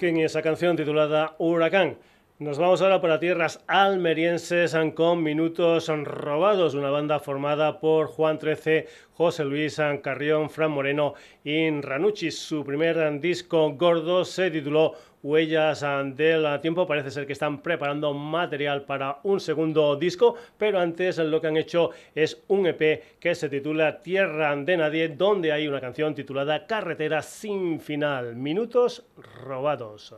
Y 0.00 0.22
esa 0.22 0.42
canción 0.42 0.76
titulada 0.76 1.34
Huracán. 1.38 1.98
Nos 2.38 2.56
vamos 2.56 2.80
ahora 2.80 3.00
para 3.00 3.18
tierras 3.18 3.64
almerienses 3.66 4.76
con 4.94 5.24
Minutos 5.24 5.88
Robados, 5.88 6.74
una 6.74 6.90
banda 6.90 7.18
formada 7.18 7.80
por 7.80 8.06
Juan 8.06 8.38
Trece, 8.38 8.86
José 9.14 9.44
Luis 9.44 9.80
Carrión, 10.00 10.50
Fran 10.50 10.70
Moreno 10.70 11.14
y 11.42 11.68
Ranucci. 11.80 12.30
Su 12.30 12.64
primer 12.64 13.18
disco 13.20 13.72
gordo 13.72 14.24
se 14.24 14.52
tituló 14.52 14.94
Huellas 15.22 15.84
del 16.14 16.60
Tiempo. 16.60 16.86
Parece 16.86 17.10
ser 17.10 17.26
que 17.26 17.32
están 17.32 17.62
preparando 17.62 18.12
material 18.14 18.82
para 18.82 19.18
un 19.24 19.40
segundo 19.40 19.96
disco, 19.96 20.36
pero 20.56 20.78
antes 20.78 21.18
lo 21.18 21.40
que 21.40 21.46
han 21.46 21.56
hecho 21.56 21.90
es 22.14 22.42
un 22.48 22.66
EP 22.66 23.18
que 23.18 23.34
se 23.34 23.48
titula 23.48 24.00
Tierra 24.00 24.54
de 24.56 24.76
Nadie, 24.76 25.08
donde 25.08 25.52
hay 25.52 25.68
una 25.68 25.80
canción 25.80 26.14
titulada 26.14 26.66
Carretera 26.66 27.22
sin 27.22 27.80
final. 27.80 28.36
Minutos 28.36 29.04
Robados. 29.16 30.14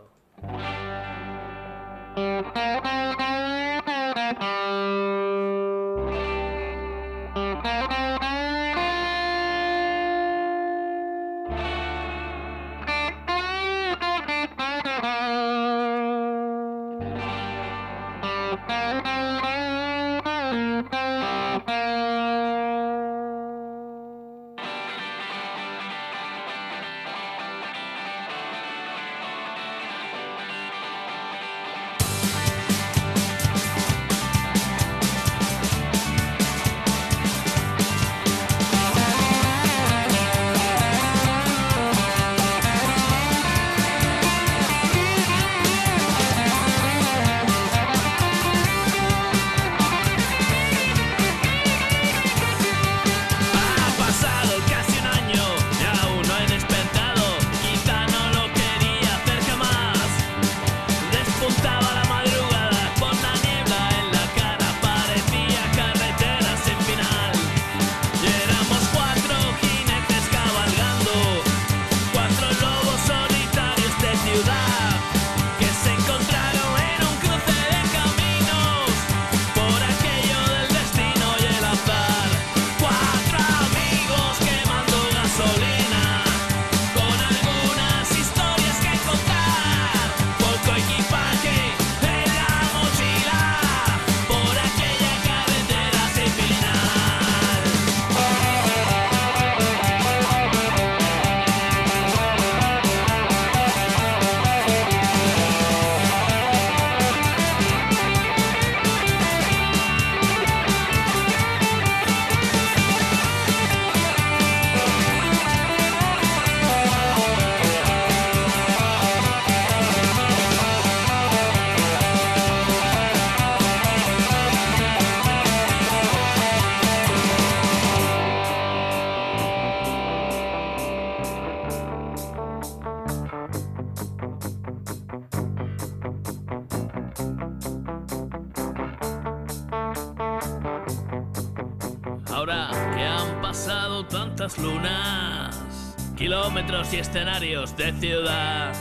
Y 146.93 146.97
escenarios 146.97 147.76
de 147.76 147.93
ciudad. 147.93 148.72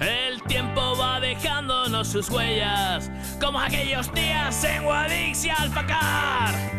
El 0.00 0.42
tiempo 0.42 0.96
va 0.96 1.18
dejándonos 1.18 2.08
sus 2.08 2.28
huellas, 2.30 3.10
como 3.40 3.58
aquellos 3.58 4.12
días 4.12 4.62
en 4.64 4.84
Guadix 4.84 5.44
y 5.44 5.50
Alfacar. 5.50 6.75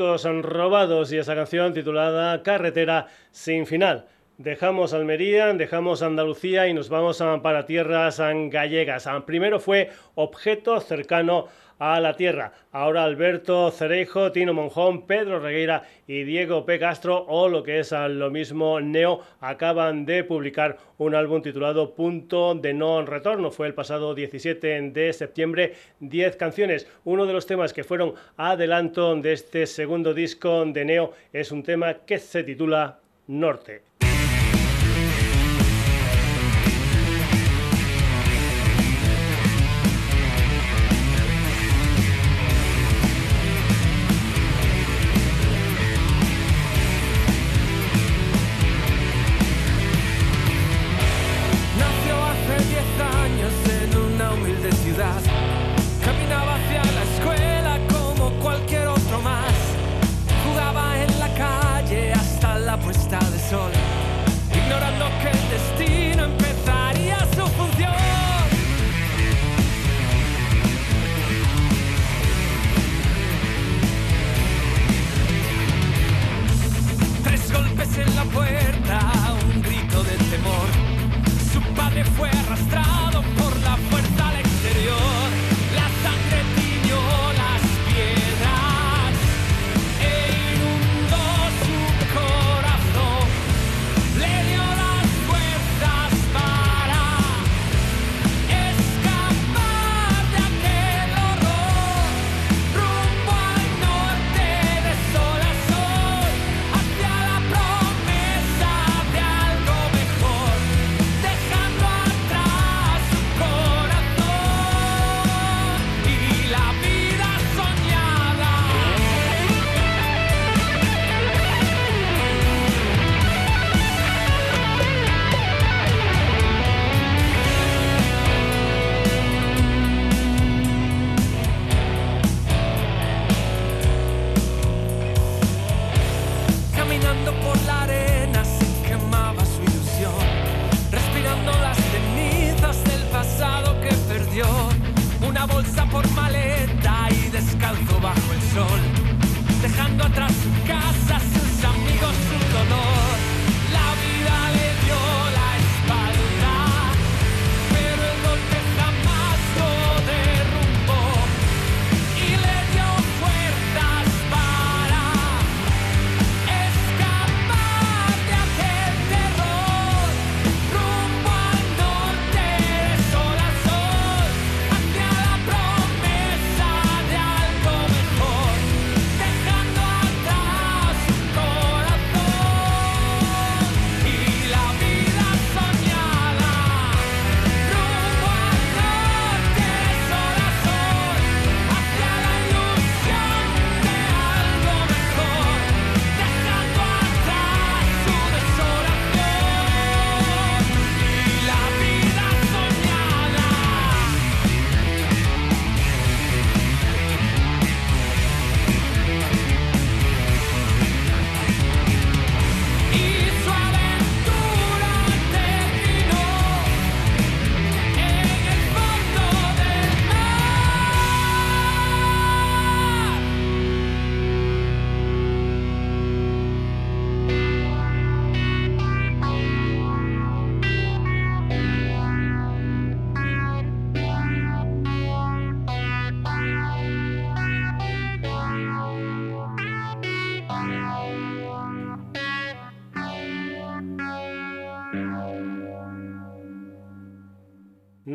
Minutos 0.00 0.24
robados 0.42 1.12
y 1.12 1.18
esa 1.18 1.34
canción 1.34 1.74
titulada 1.74 2.42
Carretera 2.42 3.08
sin 3.32 3.66
final. 3.66 4.06
Dejamos 4.38 4.94
Almería, 4.94 5.52
dejamos 5.52 6.00
Andalucía 6.00 6.66
y 6.68 6.72
nos 6.72 6.88
vamos 6.88 7.22
para 7.42 7.66
tierras 7.66 8.18
gallegas. 8.18 9.06
Primero 9.26 9.60
fue 9.60 9.90
objeto 10.14 10.80
cercano 10.80 11.48
a 11.50 11.50
la 11.80 12.14
tierra. 12.14 12.52
Ahora 12.72 13.04
Alberto 13.04 13.70
Cerejo, 13.70 14.32
Tino 14.32 14.52
Monjón, 14.52 15.06
Pedro 15.06 15.40
Regueira 15.40 15.84
y 16.06 16.24
Diego 16.24 16.66
P. 16.66 16.78
Castro, 16.78 17.24
o 17.26 17.48
lo 17.48 17.62
que 17.62 17.78
es 17.78 17.92
lo 17.92 18.30
mismo 18.30 18.80
Neo, 18.80 19.22
acaban 19.40 20.04
de 20.04 20.22
publicar 20.22 20.76
un 20.98 21.14
álbum 21.14 21.40
titulado 21.40 21.94
Punto 21.94 22.54
de 22.54 22.74
No 22.74 23.04
Retorno. 23.06 23.50
Fue 23.50 23.66
el 23.66 23.74
pasado 23.74 24.14
17 24.14 24.90
de 24.90 25.12
septiembre, 25.12 25.74
10 26.00 26.36
canciones. 26.36 26.86
Uno 27.04 27.24
de 27.24 27.32
los 27.32 27.46
temas 27.46 27.72
que 27.72 27.84
fueron 27.84 28.14
adelanto 28.36 29.16
de 29.16 29.32
este 29.32 29.66
segundo 29.66 30.12
disco 30.12 30.64
de 30.66 30.84
Neo 30.84 31.12
es 31.32 31.50
un 31.50 31.62
tema 31.62 31.94
que 32.04 32.18
se 32.18 32.44
titula 32.44 32.98
Norte. 33.26 33.82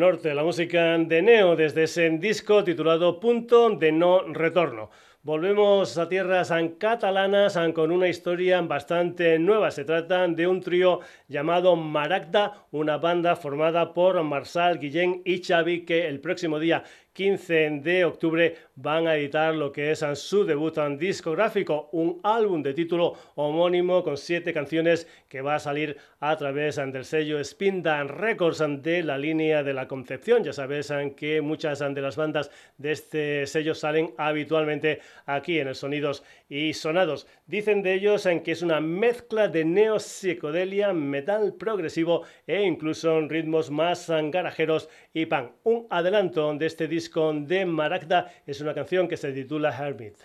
Norte, 0.06 0.36
la 0.36 0.43
música 0.43 0.99
de 0.99 1.20
Neo 1.24 1.56
desde 1.56 1.86
ese 1.86 2.08
disco 2.12 2.64
titulado 2.64 3.20
Punto 3.20 3.72
de 3.72 3.91
No 3.91 4.22
Retorno. 4.22 4.91
Volvemos 5.24 5.97
a 5.97 6.08
tierras 6.08 6.53
catalanas 6.78 7.58
con 7.74 7.89
una 7.89 8.08
historia 8.08 8.62
bastante 8.62 9.39
nueva. 9.39 9.72
Se 9.72 9.84
trata 9.84 10.28
de 10.28 10.45
un 10.45 10.62
trío 10.62 10.99
llamado 11.28 11.76
Maragda, 11.76 12.68
una 12.70 12.97
banda 12.97 13.36
formada 13.36 13.95
por 13.95 14.22
Marsal, 14.22 14.78
Guillén 14.78 15.24
y 15.26 15.41
Xavi 15.41 15.86
que 15.86 16.08
el 16.08 16.20
próximo 16.20 16.60
día 16.60 16.84
15 17.16 17.80
de 17.82 18.03
octubre 18.03 18.57
van 18.76 19.07
a 19.07 19.16
editar 19.16 19.55
lo 19.55 19.72
que 19.72 19.91
es 19.91 20.03
su 20.16 20.43
debut 20.43 20.78
discográfico, 20.99 21.88
un 21.93 22.20
álbum 22.24 22.61
de 22.61 22.74
título 22.74 23.13
homónimo 23.36 24.03
con 24.03 24.18
siete 24.18 24.51
canciones 24.51 25.07
que 25.30 25.39
va 25.39 25.55
a 25.55 25.59
salir 25.59 25.95
a 26.20 26.36
través 26.36 26.76
del 26.76 27.05
sello 27.05 27.41
Spindan 27.41 28.09
Records 28.09 28.61
de 28.84 29.01
la 29.01 29.18
línea 29.18 29.63
de 29.63 29.74
la 29.74 29.88
Concepción. 29.88 30.43
Ya 30.43 30.51
sabes 30.51 30.91
que 31.16 31.39
muchas 31.39 31.80
de 31.80 32.01
las 32.01 32.18
bandas 32.18 32.51
de 32.78 32.91
este 32.91 33.47
sello 33.47 33.74
salen 33.76 34.13
habitualmente 34.18 34.99
aquí 35.26 35.57
en 35.59 35.70
el 35.70 35.76
Sonidos 35.76 36.22
y 36.50 36.74
Sonados. 36.74 37.28
Dicen 37.46 37.82
de 37.82 37.93
ellos 37.93 38.26
en 38.26 38.41
que 38.43 38.52
es 38.52 38.62
una 38.62 38.82
mezcla 38.82 39.48
de 39.48 39.66
neo-psicodelia, 39.66 40.93
metal 40.93 41.54
progresivo 41.54 42.24
e 42.48 42.64
incluso 42.64 43.20
ritmos 43.22 43.72
más 43.72 44.10
garajeros 44.10 44.89
y 45.14 45.26
pan. 45.26 45.52
Un 45.64 45.88
adelanto 45.89 46.54
de 46.54 46.66
este 46.66 46.88
disco 46.88 47.34
de 47.34 47.66
Maragda 47.66 48.32
es 48.46 48.62
una 48.62 48.74
canción 48.74 49.08
que 49.08 49.18
se 49.18 49.32
titula 49.32 49.76
Hermit. 49.76 50.16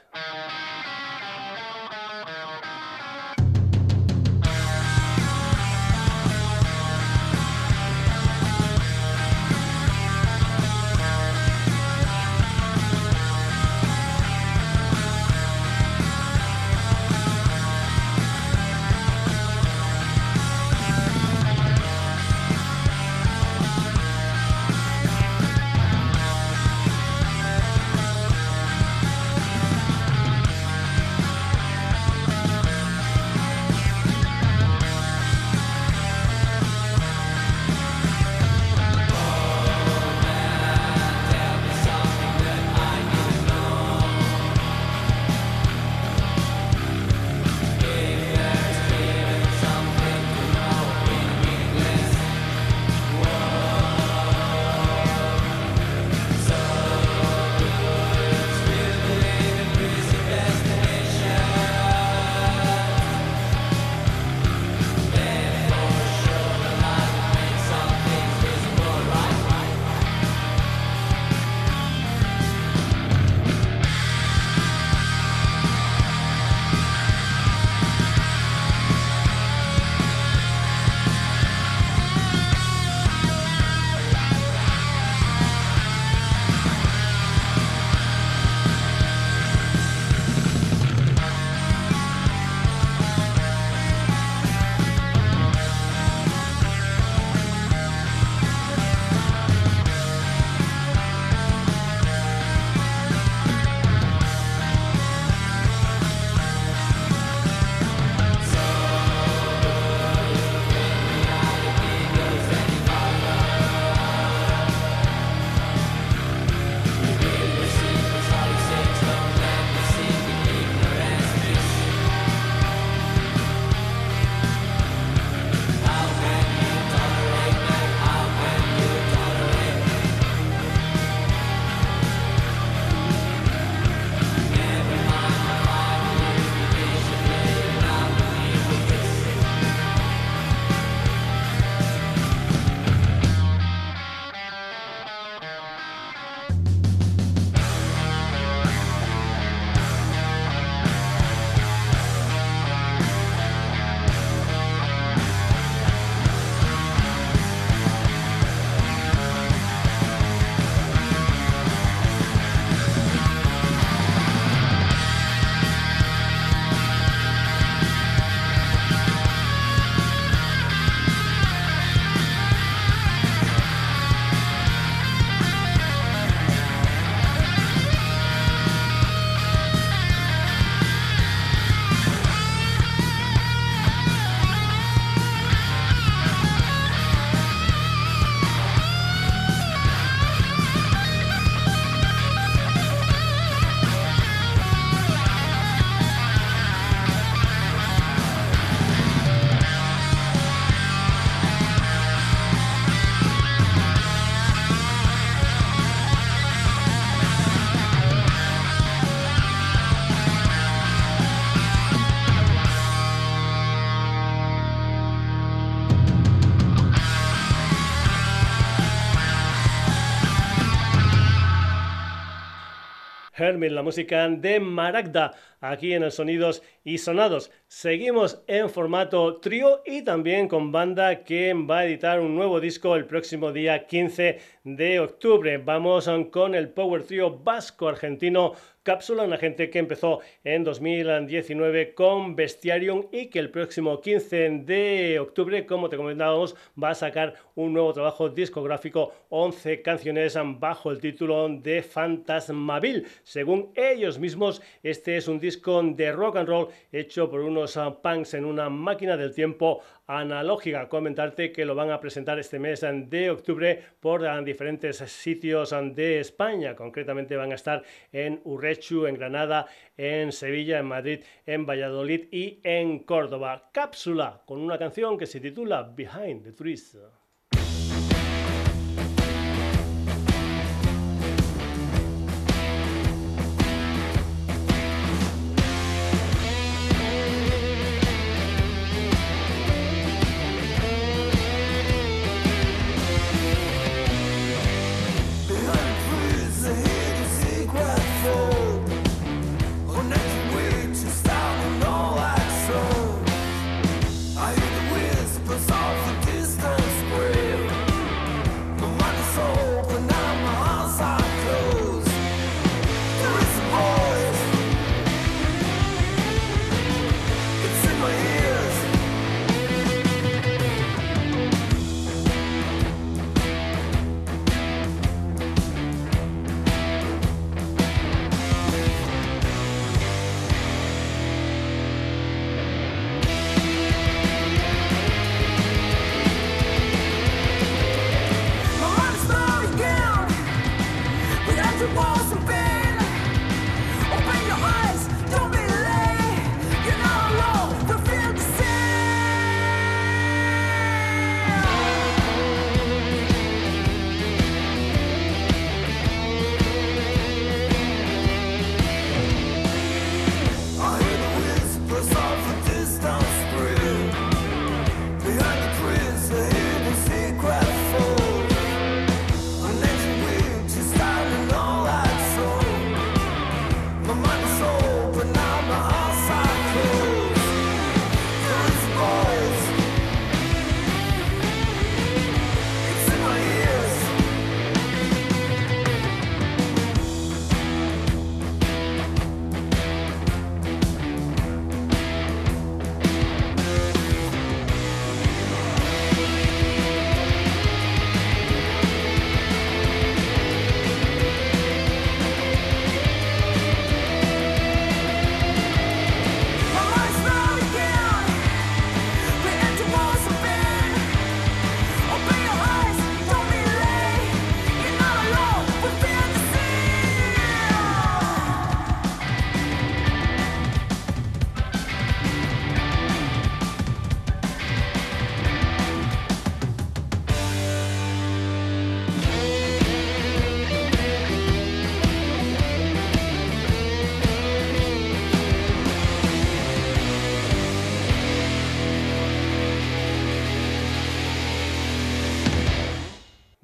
Hermit, 223.41 223.73
la 223.73 223.83
música 223.83 224.29
de 224.29 224.61
Maragda, 224.61 225.33
aquí 225.61 225.95
en 225.95 226.03
el 226.03 226.13
Sonidos 226.13 226.63
y 226.85 226.99
Sonados. 226.99 227.51
Seguimos 227.69 228.43
en 228.47 228.69
formato 228.69 229.39
trío 229.41 229.81
y 229.87 230.03
también 230.03 230.47
con 230.47 230.71
banda 230.71 231.25
que 231.25 231.55
va 231.55 231.79
a 231.79 231.87
editar 231.87 232.21
un 232.21 232.35
nuevo 232.35 232.61
disco 232.61 232.97
el 232.97 233.07
próximo 233.07 233.51
día 233.51 233.87
15 233.87 234.39
de 234.65 235.01
octubre. 235.01 235.57
Vamos 235.57 236.11
con 236.31 236.55
el 236.55 236.69
Power 236.69 237.05
Trio 237.05 237.39
vasco-argentino 237.39 238.53
Cápsula, 238.83 239.25
una 239.25 239.37
gente 239.37 239.69
que 239.69 239.79
empezó 239.79 240.21
en 240.43 240.65
2019 240.65 241.93
con 241.93 242.35
Bestiarium 242.35 243.09
y 243.13 243.27
que 243.27 243.39
el 243.39 243.51
próximo 243.51 244.01
15 244.01 244.63
de 244.65 245.19
octubre, 245.21 245.67
como 245.67 245.91
te 245.91 245.99
comentábamos, 245.99 246.57
va 246.83 246.89
a 246.89 246.95
sacar 246.95 247.35
un 247.57 247.75
nuevo 247.75 247.93
trabajo 247.93 248.31
discográfico, 248.31 249.13
11 249.29 249.83
canciones 249.83 250.39
bajo 250.59 250.91
el 250.93 250.99
título 250.99 251.47
de 251.51 251.83
Fantasmaville. 251.83 253.05
Según 253.23 253.71
ellos 253.75 254.19
mismos, 254.19 254.63
este 254.83 255.19
es 255.19 255.29
un 255.29 255.39
disco 255.39 255.83
de 255.83 256.13
rock 256.13 256.37
and 256.37 256.49
roll 256.49 256.69
hecho 256.91 257.29
por 257.29 257.41
unos 257.41 257.79
punks 258.03 258.33
en 258.33 258.47
una 258.47 258.71
máquina 258.71 259.19
del 259.19 259.35
tiempo 259.35 259.83
analógica. 260.19 260.89
Comentarte 260.89 261.53
que 261.53 261.65
lo 261.65 261.75
van 261.75 261.91
a 261.91 262.01
presentar 262.01 262.39
este 262.39 262.59
mes 262.59 262.81
de 262.81 263.31
octubre 263.31 263.83
por 264.01 264.23
diferentes 264.45 264.97
sitios 264.99 265.75
de 265.95 266.21
España. 266.21 266.75
Concretamente 266.75 267.37
van 267.37 267.53
a 267.53 267.55
estar 267.55 267.83
en 268.13 268.41
Urrechu, 268.45 269.07
en 269.07 269.15
Granada, 269.15 269.67
en 269.97 270.33
Sevilla, 270.33 270.79
en 270.79 270.87
Madrid, 270.87 271.21
en 271.47 271.67
Valladolid 271.67 272.29
y 272.33 272.61
en 272.65 273.01
Córdoba. 273.01 273.71
Cápsula 273.73 274.43
con 274.47 274.61
una 274.61 274.79
canción 274.79 275.17
que 275.17 275.27
se 275.27 275.41
titula 275.41 275.83
Behind 275.83 276.43
the 276.43 276.53
Trees. 276.53 276.97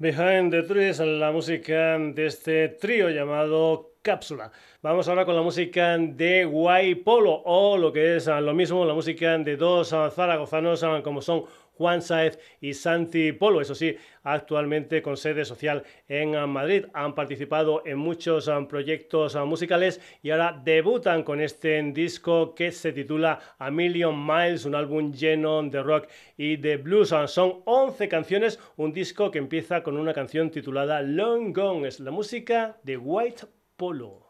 Behind 0.07 0.51
the 0.51 0.63
Trees, 0.63 0.99
la 0.99 1.33
música 1.33 1.99
de 1.99 2.27
este 2.27 2.69
trío 2.69 3.09
llamado 3.09 3.91
Cápsula. 4.01 4.49
Vamos 4.81 5.09
ahora 5.09 5.25
con 5.25 5.35
la 5.35 5.41
música 5.41 5.97
de 5.97 6.45
Guay 6.45 6.95
Polo, 6.95 7.41
o 7.43 7.77
lo 7.77 7.91
que 7.91 8.15
es 8.15 8.27
lo 8.27 8.53
mismo, 8.53 8.85
la 8.85 8.93
música 8.93 9.37
de 9.37 9.57
dos 9.57 9.89
zaragozanos 9.89 10.85
como 11.03 11.21
son 11.21 11.43
Juan 11.77 12.01
Saez 12.01 12.39
y 12.59 12.73
Santi 12.73 13.31
Polo. 13.31 13.61
Eso 13.61 13.75
sí, 13.75 13.95
actualmente 14.23 15.01
con 15.01 15.17
sede 15.17 15.45
social 15.45 15.83
en 16.07 16.49
Madrid. 16.49 16.85
Han 16.93 17.15
participado 17.15 17.83
en 17.85 17.97
muchos 17.97 18.47
um, 18.47 18.67
proyectos 18.67 19.35
uh, 19.35 19.45
musicales 19.45 20.01
y 20.21 20.31
ahora 20.31 20.59
debutan 20.63 21.23
con 21.23 21.39
este 21.39 21.81
disco 21.93 22.53
que 22.53 22.71
se 22.71 22.91
titula 22.91 23.39
A 23.59 23.71
Million 23.71 24.25
Miles, 24.25 24.65
un 24.65 24.75
álbum 24.75 25.13
lleno 25.13 25.63
de 25.63 25.81
rock 25.81 26.07
y 26.37 26.57
de 26.57 26.77
blues. 26.77 27.11
Uh, 27.11 27.27
son 27.27 27.61
11 27.65 28.09
canciones, 28.09 28.59
un 28.75 28.91
disco 28.91 29.31
que 29.31 29.39
empieza 29.39 29.83
con 29.83 29.97
una 29.97 30.13
canción 30.13 30.49
titulada 30.49 31.01
Long 31.01 31.55
Gone. 31.55 31.87
Es 31.87 31.99
la 31.99 32.11
música 32.11 32.77
de 32.83 32.97
White 32.97 33.45
Polo. 33.75 34.27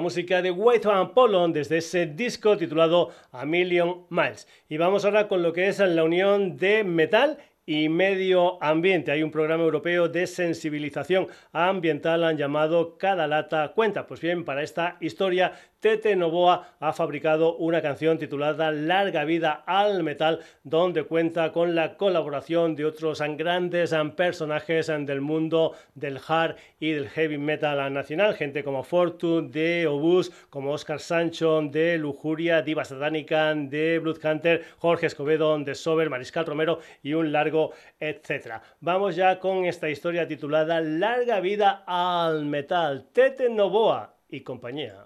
Música 0.00 0.42
de 0.42 0.50
White 0.50 0.88
and 0.88 1.12
Polon 1.12 1.52
desde 1.52 1.78
ese 1.78 2.06
disco 2.06 2.56
titulado 2.56 3.10
A 3.32 3.44
Million 3.44 4.06
Miles. 4.08 4.48
Y 4.68 4.76
vamos 4.76 5.04
ahora 5.04 5.28
con 5.28 5.42
lo 5.42 5.52
que 5.52 5.68
es 5.68 5.78
la 5.78 6.02
unión 6.02 6.56
de 6.56 6.84
metal 6.84 7.38
y 7.70 7.88
medio 7.88 8.60
ambiente. 8.60 9.12
Hay 9.12 9.22
un 9.22 9.30
programa 9.30 9.62
europeo 9.62 10.08
de 10.08 10.26
sensibilización 10.26 11.28
ambiental 11.52 12.36
llamado 12.36 12.98
Cada 12.98 13.28
lata 13.28 13.70
cuenta. 13.76 14.08
Pues 14.08 14.20
bien, 14.20 14.44
para 14.44 14.64
esta 14.64 14.96
historia 14.98 15.52
Tete 15.80 16.14
Novoa 16.14 16.74
ha 16.78 16.92
fabricado 16.92 17.56
una 17.56 17.80
canción 17.80 18.18
titulada 18.18 18.70
Larga 18.70 19.24
vida 19.24 19.62
al 19.66 20.02
metal, 20.02 20.40
donde 20.62 21.04
cuenta 21.04 21.52
con 21.52 21.74
la 21.74 21.96
colaboración 21.96 22.74
de 22.74 22.84
otros 22.84 23.22
grandes 23.38 23.94
personajes 24.14 24.88
del 24.88 25.22
mundo 25.22 25.72
del 25.94 26.18
hard 26.26 26.56
y 26.80 26.90
del 26.90 27.08
heavy 27.08 27.38
metal 27.38 27.92
nacional, 27.94 28.34
gente 28.34 28.62
como 28.62 28.82
Fortune 28.82 29.48
de 29.48 29.86
Obus, 29.86 30.30
como 30.50 30.72
Oscar 30.72 31.00
Sancho 31.00 31.62
de 31.62 31.96
Lujuria, 31.96 32.60
Diva 32.60 32.84
Satánica 32.84 33.54
de 33.54 34.00
Bloodhunter, 34.00 34.64
Jorge 34.76 35.06
Escobedo 35.06 35.58
de 35.60 35.74
Sober, 35.74 36.10
Mariscal 36.10 36.44
Romero 36.44 36.80
y 37.02 37.14
un 37.14 37.32
largo 37.32 37.59
etcétera. 37.98 38.62
Vamos 38.80 39.16
ya 39.16 39.38
con 39.38 39.64
esta 39.64 39.88
historia 39.88 40.26
titulada 40.26 40.80
Larga 40.80 41.40
vida 41.40 41.84
al 41.86 42.46
metal, 42.46 43.06
Tete 43.12 43.48
Novoa 43.50 44.14
y 44.28 44.40
compañía. 44.40 45.04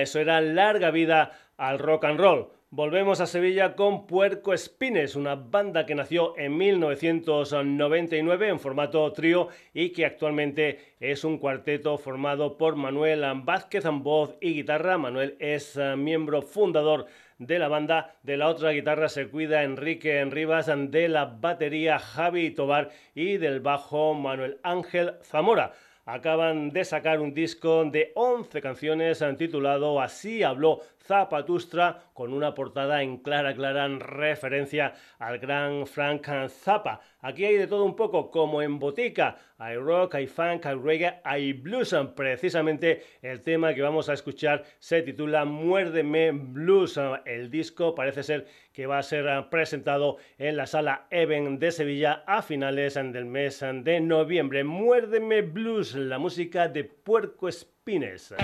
Eso 0.00 0.20
era 0.20 0.40
larga 0.40 0.90
vida 0.90 1.32
al 1.56 1.78
rock 1.78 2.04
and 2.04 2.18
roll. 2.18 2.48
Volvemos 2.70 3.20
a 3.20 3.26
Sevilla 3.26 3.74
con 3.76 4.06
Puerco 4.06 4.52
Espines, 4.52 5.16
una 5.16 5.36
banda 5.36 5.86
que 5.86 5.94
nació 5.94 6.36
en 6.36 6.54
1999 6.58 8.48
en 8.48 8.60
formato 8.60 9.10
trío 9.12 9.48
y 9.72 9.90
que 9.90 10.04
actualmente 10.04 10.96
es 11.00 11.24
un 11.24 11.38
cuarteto 11.38 11.96
formado 11.96 12.58
por 12.58 12.76
Manuel 12.76 13.24
Vázquez 13.42 13.86
en 13.86 14.02
voz 14.02 14.36
y 14.42 14.52
guitarra. 14.52 14.98
Manuel 14.98 15.36
es 15.38 15.76
eh, 15.76 15.96
miembro 15.96 16.42
fundador 16.42 17.06
de 17.38 17.58
la 17.58 17.68
banda. 17.68 18.16
De 18.22 18.36
la 18.36 18.48
otra 18.48 18.72
guitarra 18.72 19.08
se 19.08 19.28
cuida 19.28 19.62
Enrique 19.62 20.22
Rivas, 20.26 20.66
de 20.66 21.08
la 21.08 21.24
batería 21.24 21.98
Javi 21.98 22.50
Tobar 22.50 22.90
y 23.14 23.38
del 23.38 23.60
bajo 23.60 24.12
Manuel 24.12 24.58
Ángel 24.62 25.14
Zamora 25.22 25.72
acaban 26.08 26.70
de 26.70 26.86
sacar 26.86 27.20
un 27.20 27.34
disco 27.34 27.84
de 27.84 28.12
11 28.14 28.62
canciones 28.62 29.22
titulado 29.36 30.00
Así 30.00 30.42
habló 30.42 30.80
Zapatustra 31.08 32.10
con 32.12 32.34
una 32.34 32.54
portada 32.54 33.02
en 33.02 33.16
clara, 33.16 33.54
clara 33.54 33.88
referencia 33.88 34.92
al 35.18 35.38
gran 35.38 35.86
Frank 35.86 36.28
Zappa. 36.48 37.00
Aquí 37.20 37.46
hay 37.46 37.56
de 37.56 37.66
todo 37.66 37.84
un 37.84 37.96
poco, 37.96 38.30
como 38.30 38.60
en 38.60 38.78
Botica. 38.78 39.36
Hay 39.56 39.76
rock, 39.76 40.16
hay 40.16 40.26
funk, 40.26 40.66
hay 40.66 40.76
reggae, 40.76 41.20
hay 41.24 41.54
blues. 41.54 41.96
Precisamente 42.14 43.02
el 43.22 43.40
tema 43.40 43.72
que 43.72 43.80
vamos 43.80 44.10
a 44.10 44.12
escuchar 44.12 44.64
se 44.78 45.00
titula 45.00 45.46
Muérdeme 45.46 46.30
Blues. 46.32 47.00
El 47.24 47.50
disco 47.50 47.94
parece 47.94 48.22
ser 48.22 48.46
que 48.74 48.86
va 48.86 48.98
a 48.98 49.02
ser 49.02 49.48
presentado 49.48 50.18
en 50.36 50.58
la 50.58 50.66
sala 50.66 51.06
Even 51.10 51.58
de 51.58 51.72
Sevilla 51.72 52.22
a 52.26 52.42
finales 52.42 52.94
del 52.94 53.24
mes 53.24 53.60
de 53.60 54.00
noviembre. 54.00 54.62
Muérdeme 54.62 55.40
Blues, 55.40 55.94
la 55.94 56.18
música 56.18 56.68
de 56.68 56.84
Puerco 56.84 57.48
Espines. 57.48 58.34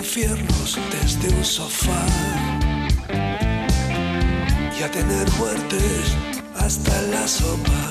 Infiernos 0.00 0.78
desde 0.90 1.28
un 1.36 1.44
sofá 1.44 2.06
y 4.78 4.82
a 4.82 4.90
tener 4.90 5.30
muertes 5.38 6.16
hasta 6.56 7.02
la 7.02 7.28
sopa. 7.28 7.82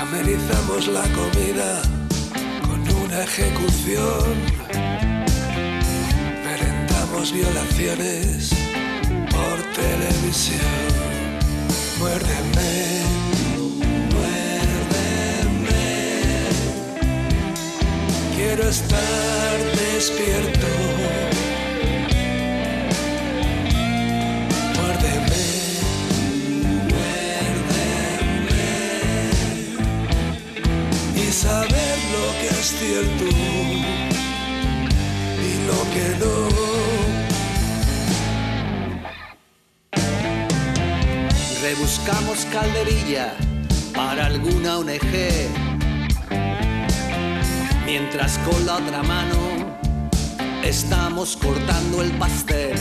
Amenizamos 0.00 0.88
la 0.88 1.04
comida 1.18 1.80
con 2.66 2.80
una 3.04 3.22
ejecución. 3.22 4.34
Merendamos 6.44 7.32
violaciones 7.32 8.50
por 9.30 9.56
televisión. 9.80 10.58
Muérdeme 12.00 13.02
quiero 18.42 18.64
estar 18.68 19.56
despierto. 19.94 20.66
Muérdeme, 24.76 25.44
muérdeme 26.92 27.92
y 31.14 31.26
saber 31.32 31.96
lo 32.14 32.24
que 32.40 32.48
es 32.60 32.68
cierto 32.80 33.24
y 35.48 35.50
lo 35.68 35.80
que 35.94 36.06
no. 36.22 36.34
Rebuscamos 41.62 42.38
calderilla 42.52 43.26
para 43.94 44.26
alguna 44.26 44.78
ONG 44.78 45.71
mientras 47.92 48.38
con 48.38 48.64
la 48.64 48.76
otra 48.76 49.02
mano 49.02 49.36
estamos 50.64 51.36
cortando 51.36 52.00
el 52.00 52.10
pastel. 52.12 52.74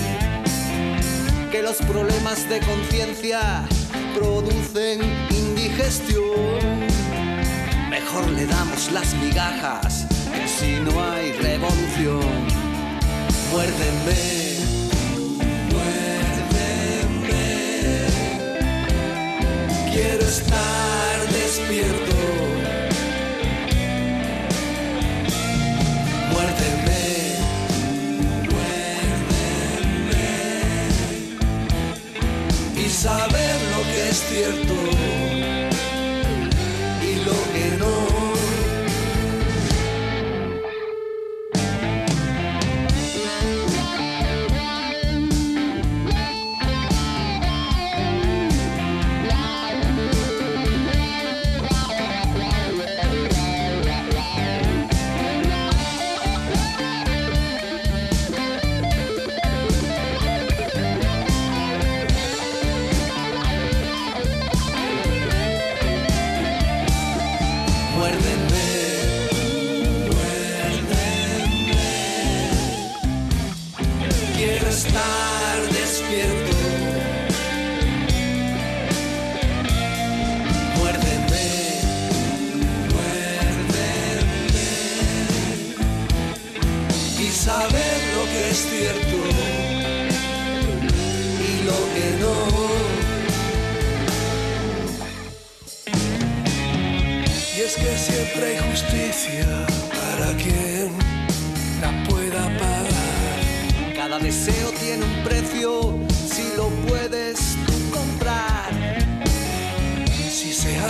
Que 1.52 1.62
los 1.62 1.76
problemas 1.80 2.48
de 2.48 2.62
conciencia 2.62 3.66
producen 4.16 5.02
indigestión. 5.30 6.62
Mejor 7.90 8.26
le 8.30 8.46
damos 8.46 8.90
las 8.94 9.14
migajas 9.16 10.08
que 10.34 10.48
si 10.48 10.80
no 10.80 11.04
hay 11.04 11.34
revolución. 11.34 12.48
Muérdeme. 13.52 14.42
Quiero 19.92 20.24
estar 20.26 21.28
despierto 21.34 22.11
despierto. 34.32 34.71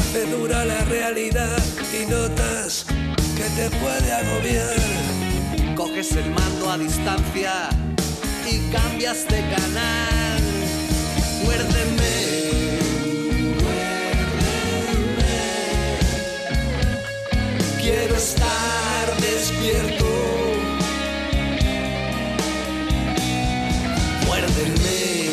hace 0.01 0.25
dura 0.25 0.65
la 0.65 0.83
realidad 0.85 1.63
y 1.93 2.05
notas 2.05 2.85
que 3.37 3.43
te 3.57 3.69
puede 3.77 4.11
agobiar. 4.11 5.75
Coges 5.75 6.11
el 6.13 6.29
mando 6.31 6.69
a 6.69 6.77
distancia 6.77 7.69
y 8.49 8.59
cambias 8.71 9.27
de 9.27 9.39
canal. 9.55 10.41
Muérdeme. 11.45 12.11
quiero 17.81 18.15
estar 18.15 19.05
despierto. 19.19 20.05
Muérdeme. 24.27 25.30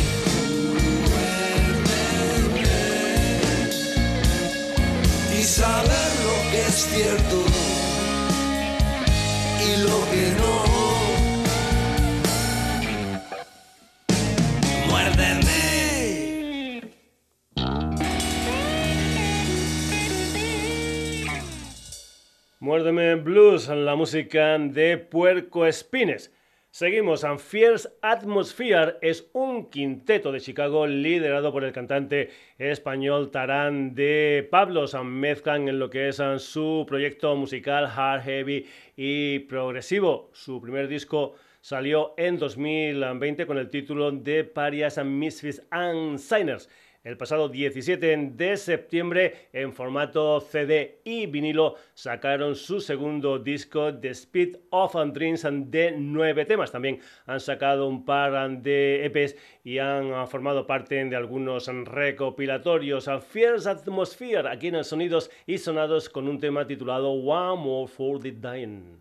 saber 5.59 6.11
lo 6.25 6.37
que 6.53 6.61
es 6.61 6.77
cierto 6.95 7.39
y 9.67 9.71
lo 9.87 9.99
que 10.11 10.25
no. 10.39 10.55
Muérdeme. 14.89 15.61
Muérdeme 22.61 23.17
Blues, 23.17 23.67
la 23.69 23.97
música 23.97 24.59
de 24.59 24.97
Puerco 24.97 25.67
Espines. 25.67 26.31
Seguimos, 26.79 27.25
and 27.25 27.41
Fierce 27.41 27.89
Atmosphere 28.03 28.99
es 29.03 29.29
un 29.33 29.69
quinteto 29.69 30.31
de 30.31 30.41
Chicago 30.41 30.87
liderado 30.87 31.51
por 31.51 31.65
el 31.65 31.73
cantante 31.73 32.31
español 32.57 33.33
Tarán 33.33 33.97
de 33.97 34.47
Pablos. 34.49 34.95
Mezclan 35.03 35.67
en 35.69 35.81
lo 35.81 35.91
que 35.91 36.07
es 36.07 36.23
su 36.39 36.85
proyecto 36.87 37.35
musical 37.35 37.87
hard, 37.87 38.23
heavy 38.23 38.65
y 38.95 39.41
progresivo. 39.41 40.31
Su 40.33 40.61
primer 40.61 40.87
disco 40.87 41.35
salió 41.61 42.15
en 42.17 42.39
2020 42.39 43.45
con 43.49 43.59
el 43.59 43.71
título 43.71 44.13
de 44.13 44.45
Parias 44.45 44.99
and 44.99 45.11
Misfits 45.11 45.61
and 45.73 46.17
Signers 46.21 46.69
el 47.05 47.17
pasado 47.17 47.49
17 47.49 48.33
de 48.35 48.57
septiembre 48.57 49.49
en 49.53 49.73
formato 49.73 50.41
CD 50.41 51.01
y 51.05 51.27
vinilo 51.27 51.77
sacaron 51.95 52.55
su 52.55 52.81
segundo 52.81 53.39
disco 53.39 53.95
The 53.95 54.11
Speed 54.11 54.57
of 54.71 54.95
Dreams 55.13 55.47
de 55.71 55.95
nueve 55.97 56.45
temas. 56.45 56.73
También 56.73 57.01
han 57.27 57.41
sacado 57.41 57.87
un 57.89 58.05
par 58.05 58.51
de 58.63 59.05
EPs 59.07 59.37
y 59.65 59.79
han 59.79 60.27
formado 60.29 60.67
parte 60.67 61.05
de 61.05 61.17
algunos 61.17 61.67
recopilatorios. 61.67 63.09
Fierce 63.29 63.69
Atmosphere 63.69 64.49
aquí 64.49 64.69
en 64.69 64.85
Sonidos 64.85 65.31
y 65.47 65.59
Sonados 65.59 66.09
con 66.09 66.29
un 66.29 66.39
tema 66.39 66.67
titulado 66.67 67.11
One 67.11 67.63
More 67.63 67.89
for 67.89 68.21
the 68.21 68.33
Dying. 68.33 68.99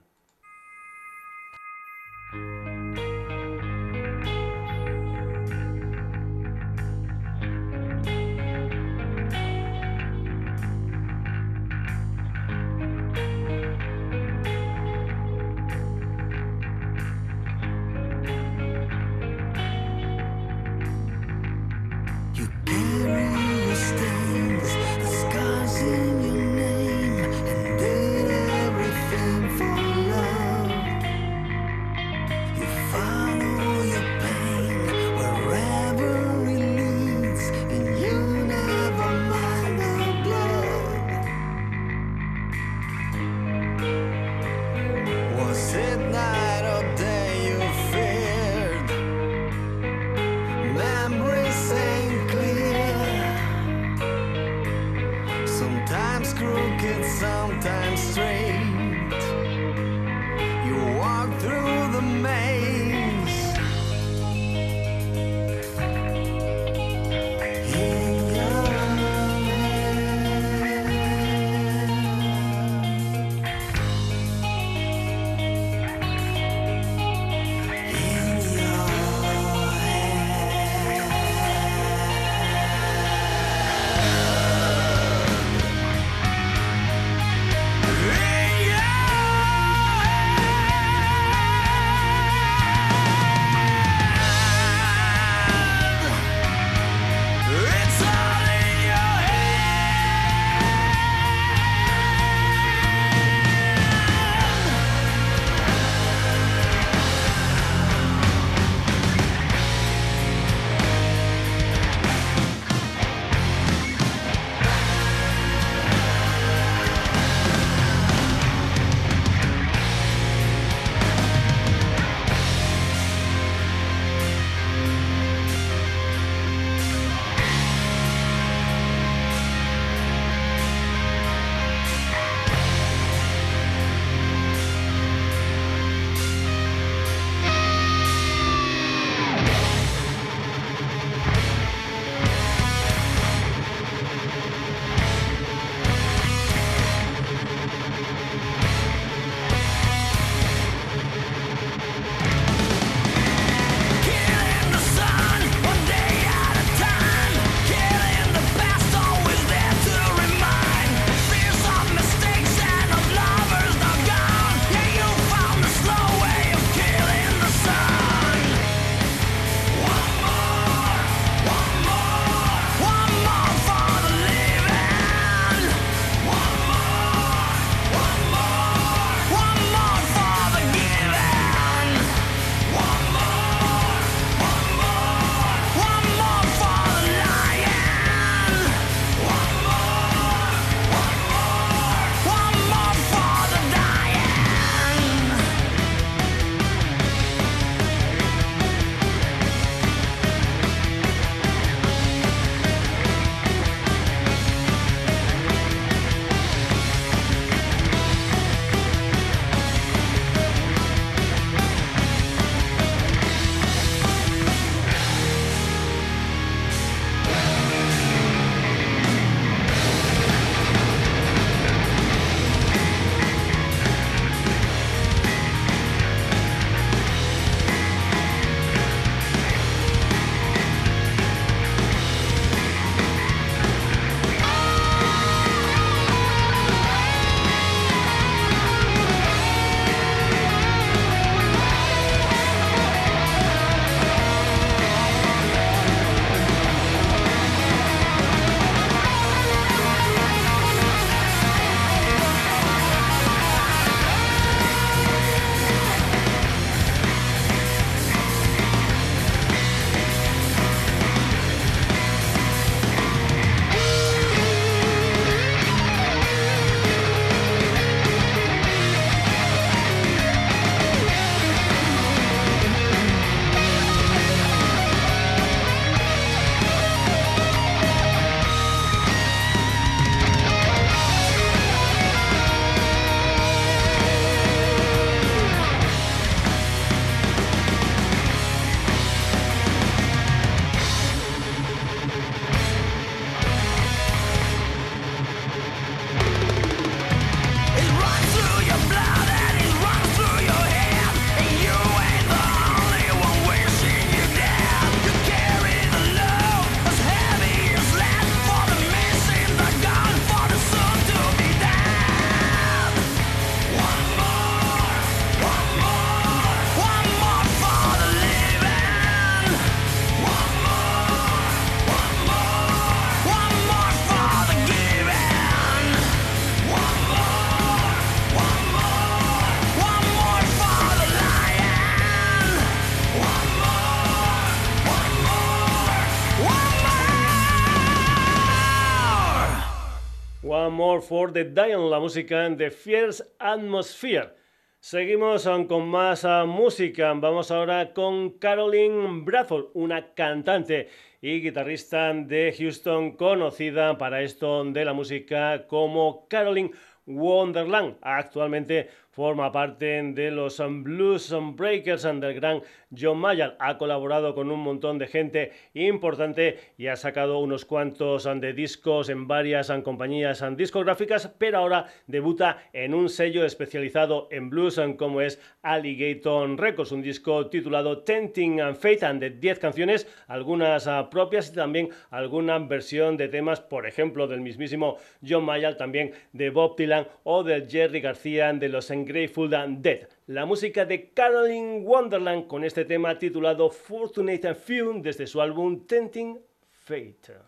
More 340.78 341.02
for 341.02 341.34
the 341.34 341.44
Dying, 341.44 341.90
la 341.90 342.00
música 342.00 342.48
de 342.50 342.70
Fierce 342.70 343.24
Atmosphere. 343.40 344.36
Seguimos 344.80 345.50
con 345.68 345.90
más 345.90 346.24
ah, 346.24 346.46
música. 346.46 347.12
Vamos 347.14 347.50
ahora 347.50 347.94
con 347.96 348.38
Caroline 348.38 349.24
Bradford, 349.24 349.72
una 349.74 350.14
cantante 350.14 350.90
y 351.20 351.42
guitarrista 351.42 352.14
de 352.14 352.54
Houston 352.56 353.14
conocida 353.14 353.98
para 353.98 354.22
esto 354.22 354.64
de 354.66 354.86
la 354.86 354.94
música 354.94 355.66
como 355.66 356.28
Caroline 356.28 356.70
Wonderland. 357.08 357.98
Actualmente 358.04 358.88
forma 359.18 359.52
parte 359.52 360.04
de 360.14 360.30
los 360.30 360.62
Blues 360.84 361.36
Breakers 361.56 362.04
del 362.04 362.36
gran 362.36 362.62
John 362.96 363.18
Mayer. 363.18 363.56
Ha 363.58 363.80
colaborado 363.80 364.36
con 364.36 364.52
un 364.52 364.60
montón 364.60 365.00
de 365.00 365.08
gente 365.08 365.54
importante 365.74 366.60
y 366.78 366.86
ha 366.86 366.96
sacado 366.96 367.40
unos 367.40 367.66
cuantos 367.66 368.26
de 368.26 368.54
discos 368.54 369.10
en 369.10 369.28
varias 369.28 369.72
compañías 369.84 370.46
discográficas, 370.56 371.34
pero 371.40 371.58
ahora 371.58 371.88
debuta 372.06 372.70
en 372.74 372.94
un 372.94 373.10
sello 373.10 373.44
especializado 373.44 374.28
en 374.30 374.52
blues 374.52 374.80
como 375.00 375.22
es 375.22 375.42
Alligator 375.64 376.56
Records, 376.56 376.92
un 376.92 377.02
disco 377.02 377.48
titulado 377.48 378.04
Tenting 378.04 378.62
and 378.62 378.78
Faith 378.78 379.02
de 379.02 379.32
10 379.32 379.58
canciones, 379.58 380.08
algunas 380.28 380.86
ah, 380.86 381.10
propias 381.10 381.50
y 381.50 381.56
también 381.56 381.90
alguna 382.12 382.60
versión 382.60 383.18
de 383.18 383.30
temas, 383.30 383.62
por 383.62 383.88
ejemplo, 383.88 384.28
del 384.28 384.42
mismísimo 384.42 384.98
John 385.28 385.44
Mayer, 385.44 385.76
también 385.76 386.12
de 386.34 386.52
Bob 386.52 386.78
Dylan 386.78 387.08
o 387.24 387.44
de 387.44 387.66
Jerry 387.68 388.00
García 388.00 388.54
de 388.54 388.70
los 388.70 388.86
Grateful 389.08 389.50
Dead. 389.50 390.08
La 390.28 390.46
música 390.46 390.86
de 390.86 391.12
Caroline 391.12 391.80
Wonderland 391.80 392.48
con 392.48 392.66
este 392.66 392.84
tema 392.84 393.18
titulado 393.18 393.70
Fortunate 393.70 394.48
and 394.48 394.58
Few 394.58 395.02
desde 395.02 395.26
su 395.26 395.42
álbum 395.42 395.88
Tenting 395.88 396.38
Fate. 396.70 397.47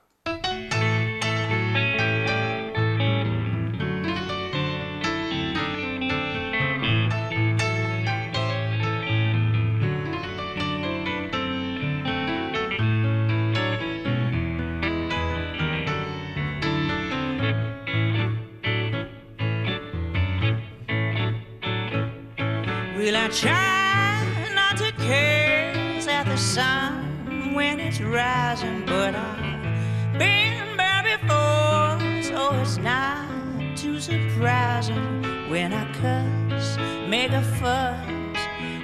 Will 22.99 23.15
I 23.15 23.29
try 23.29 24.51
not 24.53 24.75
to 24.75 24.91
curse 24.91 26.05
at 26.05 26.25
the 26.25 26.35
sun 26.35 27.53
when 27.53 27.79
it's 27.79 28.01
rising? 28.01 28.83
But 28.85 29.15
I've 29.15 30.19
been 30.19 30.75
there 30.75 31.03
before, 31.03 31.97
so 32.21 32.53
it's 32.59 32.75
not 32.75 33.77
too 33.77 34.01
surprising 34.01 35.23
when 35.49 35.71
I 35.71 35.89
cuss, 35.93 36.77
make 37.07 37.31
a 37.31 37.41
fuss. 37.41 38.05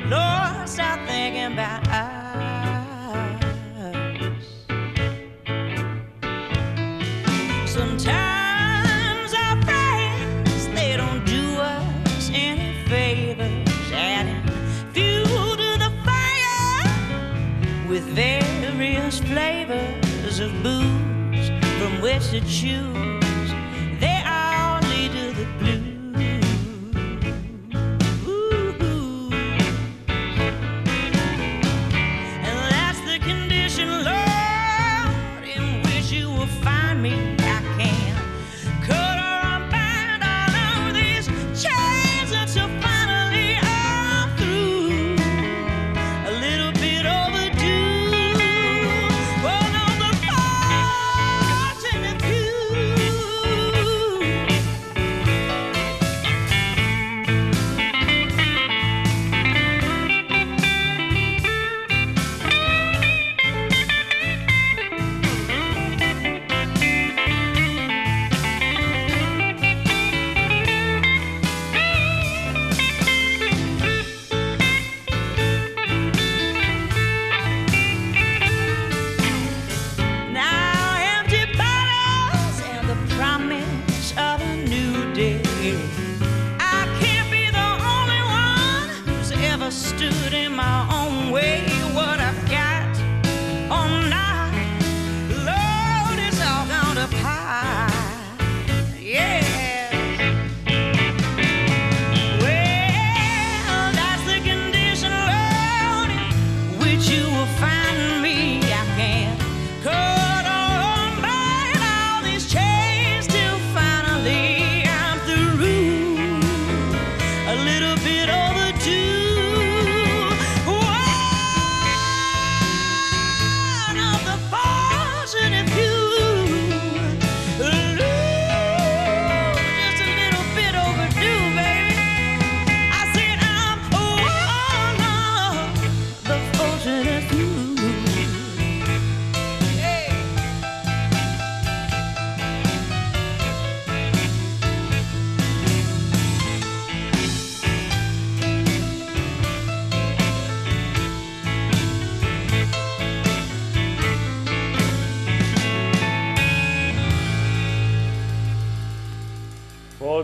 Lord, 0.06 0.70
stop 0.70 1.06
thinking 1.06 1.52
about 1.52 1.86
us. 1.90 2.15
Booze 20.66 21.50
from 21.78 22.02
which 22.02 22.32
to 22.32 22.42
choose. 22.42 23.15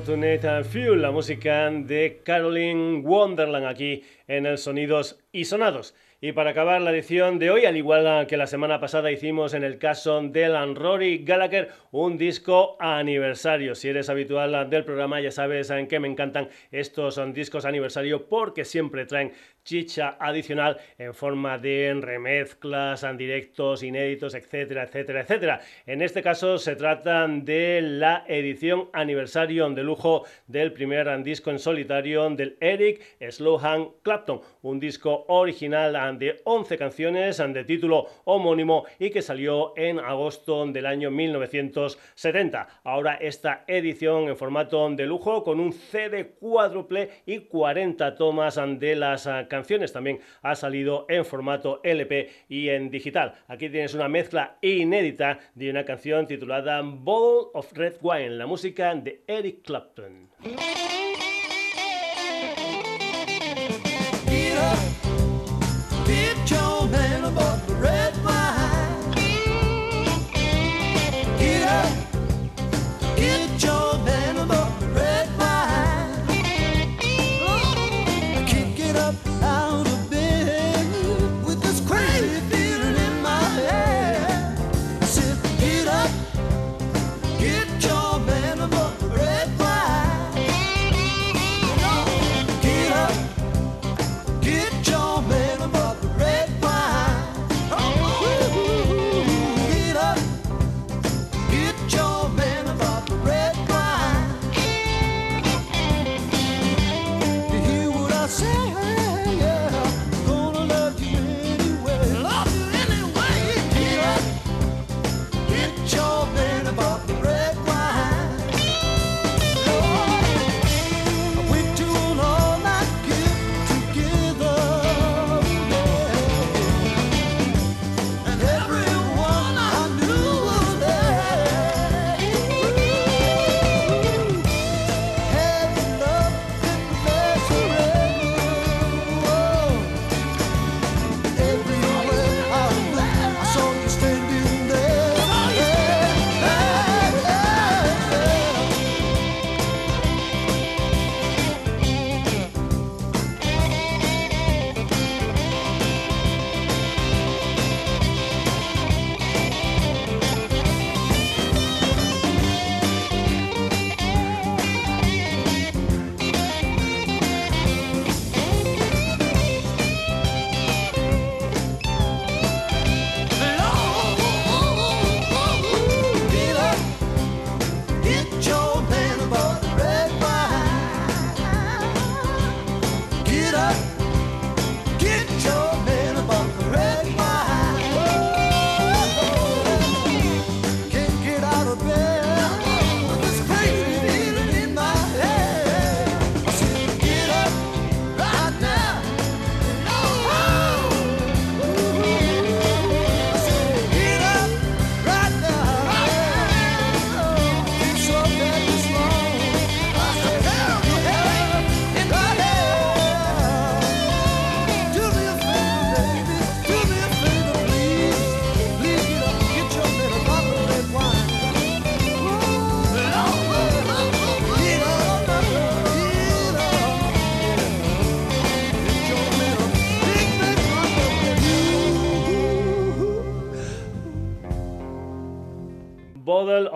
Fortunate 0.03 0.63
Few, 0.63 0.95
la 0.95 1.11
música 1.11 1.69
de 1.69 2.21
Caroline 2.23 3.01
Wonderland 3.01 3.67
aquí 3.67 4.03
en 4.27 4.47
el 4.47 4.57
Sonidos 4.57 5.19
y 5.31 5.45
Sonados. 5.45 5.93
Y 6.19 6.31
para 6.31 6.51
acabar 6.51 6.81
la 6.81 6.91
edición 6.91 7.37
de 7.37 7.51
hoy, 7.51 7.65
al 7.65 7.77
igual 7.77 8.25
que 8.25 8.35
la 8.37 8.47
semana 8.47 8.79
pasada 8.79 9.11
hicimos 9.11 9.53
en 9.53 9.63
el 9.63 9.77
caso 9.77 10.19
de 10.21 10.47
Rory 10.73 11.23
Gallagher, 11.23 11.69
un 11.91 12.17
disco 12.17 12.77
aniversario. 12.79 13.75
Si 13.75 13.89
eres 13.89 14.09
habitual 14.09 14.69
del 14.71 14.85
programa, 14.85 15.21
ya 15.21 15.31
sabes 15.31 15.69
en 15.69 15.87
qué 15.87 15.99
me 15.99 16.07
encantan 16.07 16.49
estos 16.71 17.21
discos 17.33 17.65
aniversario 17.65 18.27
porque 18.27 18.65
siempre 18.65 19.05
traen 19.05 19.33
chicha 19.63 20.17
adicional 20.19 20.77
en 20.97 21.13
forma 21.13 21.57
de 21.57 21.97
remezclas, 21.99 23.05
directos, 23.17 23.83
inéditos, 23.83 24.33
etcétera, 24.33 24.83
etcétera, 24.83 25.21
etcétera. 25.21 25.61
En 25.85 26.01
este 26.01 26.21
caso 26.21 26.57
se 26.57 26.75
trata 26.75 27.27
de 27.27 27.81
la 27.81 28.23
edición 28.27 28.89
aniversario 28.93 29.69
de 29.69 29.83
lujo 29.83 30.25
del 30.47 30.73
primer 30.73 31.01
disco 31.23 31.51
en 31.51 31.59
solitario 31.59 32.29
del 32.29 32.57
Eric 32.59 33.01
Slohan 33.29 33.89
Clapton, 34.01 34.41
un 34.61 34.79
disco 34.79 35.25
original 35.27 36.17
de 36.17 36.41
11 36.43 36.77
canciones 36.77 37.37
de 37.37 37.63
título 37.63 38.07
homónimo 38.25 38.85
y 38.99 39.09
que 39.09 39.21
salió 39.21 39.73
en 39.77 39.99
agosto 39.99 40.65
del 40.67 40.85
año 40.85 41.11
1970. 41.11 42.81
Ahora 42.83 43.15
esta 43.15 43.63
edición 43.67 44.29
en 44.29 44.37
formato 44.37 44.89
de 44.89 45.05
lujo 45.05 45.43
con 45.43 45.59
un 45.59 45.73
CD 45.73 46.35
cuádruple 46.39 47.09
y 47.25 47.39
40 47.39 48.15
tomas 48.15 48.59
de 48.79 48.95
las 48.95 49.27
canciones. 49.51 49.91
También 49.91 50.19
ha 50.41 50.55
salido 50.55 51.05
en 51.09 51.25
formato 51.25 51.81
LP 51.83 52.29
y 52.47 52.69
en 52.69 52.89
digital. 52.89 53.35
Aquí 53.47 53.69
tienes 53.69 53.93
una 53.93 54.07
mezcla 54.07 54.57
inédita 54.61 55.39
de 55.53 55.69
una 55.69 55.83
canción 55.83 56.25
titulada 56.25 56.81
Bowl 56.81 57.49
of 57.53 57.71
Red 57.73 57.97
Wine, 58.01 58.31
la 58.31 58.47
música 58.47 58.95
de 58.95 59.23
Eric 59.27 59.63
Clapton. 59.63 60.29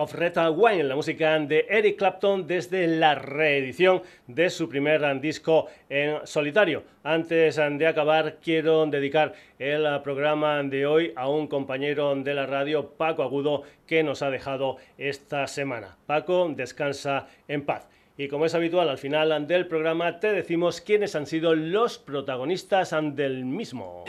Of 0.06 0.14
Red 0.14 0.36
Wine, 0.54 0.84
la 0.84 0.94
música 0.94 1.36
de 1.40 1.66
Eric 1.68 1.98
Clapton 1.98 2.46
desde 2.46 2.86
la 2.86 3.16
reedición 3.16 4.02
de 4.28 4.50
su 4.50 4.68
primer 4.68 5.20
disco 5.20 5.66
en 5.88 6.24
solitario. 6.24 6.84
Antes 7.02 7.56
de 7.56 7.86
acabar, 7.88 8.36
quiero 8.40 8.86
dedicar 8.86 9.32
el 9.58 9.84
programa 10.02 10.62
de 10.62 10.86
hoy 10.86 11.12
a 11.16 11.28
un 11.28 11.48
compañero 11.48 12.14
de 12.14 12.34
la 12.34 12.46
radio, 12.46 12.90
Paco 12.96 13.24
Agudo, 13.24 13.64
que 13.84 14.04
nos 14.04 14.22
ha 14.22 14.30
dejado 14.30 14.76
esta 14.96 15.48
semana. 15.48 15.96
Paco, 16.06 16.52
descansa 16.54 17.26
en 17.48 17.66
paz. 17.66 17.88
Y 18.16 18.28
como 18.28 18.46
es 18.46 18.54
habitual, 18.54 18.88
al 18.88 18.98
final 18.98 19.44
del 19.48 19.66
programa 19.66 20.20
te 20.20 20.32
decimos 20.32 20.80
quiénes 20.80 21.16
han 21.16 21.26
sido 21.26 21.56
los 21.56 21.98
protagonistas 21.98 22.94
del 23.14 23.44
mismo. 23.44 24.04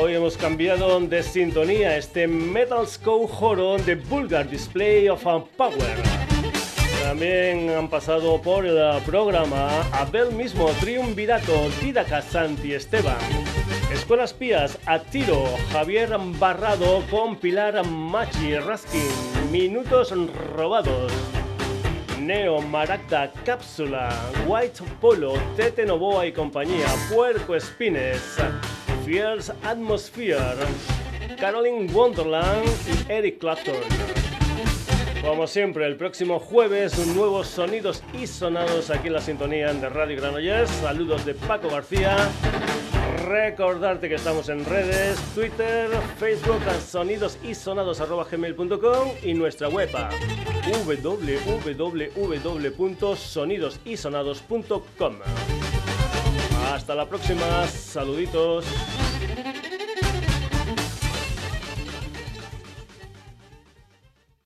Hoy 0.00 0.14
hemos 0.14 0.36
cambiado 0.36 1.00
de 1.00 1.24
sintonía 1.24 1.96
este 1.96 2.28
Metal 2.28 2.86
Skull 2.86 3.28
Horror 3.40 3.84
de 3.84 3.96
Vulgar 3.96 4.48
Display 4.48 5.08
of 5.08 5.24
Power. 5.56 5.96
También 7.02 7.70
han 7.70 7.90
pasado 7.90 8.40
por 8.40 8.64
el 8.64 9.02
programa 9.02 9.68
Abel 9.90 10.30
mismo, 10.30 10.68
Triunvirato, 10.78 11.68
Didaca 11.82 12.22
Santi 12.22 12.74
Esteban. 12.74 13.18
Escuelas 13.92 14.32
Pías, 14.32 14.78
a 14.86 15.00
tiro, 15.00 15.44
Javier 15.72 16.16
Barrado 16.38 17.02
con 17.10 17.34
Pilar 17.34 17.84
Machi 17.84 18.56
Raskin, 18.56 19.50
Minutos 19.50 20.14
Robados. 20.54 21.12
Neo, 22.20 22.60
Maracda, 22.60 23.32
Cápsula, 23.44 24.10
White 24.46 24.80
Polo, 25.00 25.34
Tete 25.56 25.84
Novoa 25.84 26.24
y 26.24 26.32
compañía, 26.32 26.86
Puerco 27.12 27.56
Espines. 27.56 28.38
Fierce 29.08 29.52
Atmosphere, 29.62 30.36
Caroline 31.40 31.90
Wonderland 31.94 32.68
y 32.86 33.10
Eric 33.10 33.38
Clapton. 33.38 33.76
Como 35.22 35.46
siempre, 35.46 35.86
el 35.86 35.96
próximo 35.96 36.38
jueves, 36.38 36.98
nuevos 37.14 37.46
sonidos 37.46 38.02
y 38.12 38.26
sonados 38.26 38.90
aquí 38.90 39.06
en 39.06 39.14
la 39.14 39.22
sintonía 39.22 39.72
de 39.72 39.88
Radio 39.88 40.20
Granollers. 40.20 40.68
Saludos 40.68 41.24
de 41.24 41.32
Paco 41.32 41.70
García. 41.70 42.18
Recordarte 43.24 44.10
que 44.10 44.16
estamos 44.16 44.50
en 44.50 44.66
redes, 44.66 45.18
Twitter, 45.34 45.88
Facebook, 46.18 46.60
sonidos 46.86 47.38
y 47.42 47.54
y 49.22 49.32
nuestra 49.32 49.70
web 49.70 49.88
www.sonidosysonados.com. 52.14 55.14
Hasta 56.72 56.94
la 56.94 57.06
próxima. 57.06 57.66
Saluditos. 57.66 58.64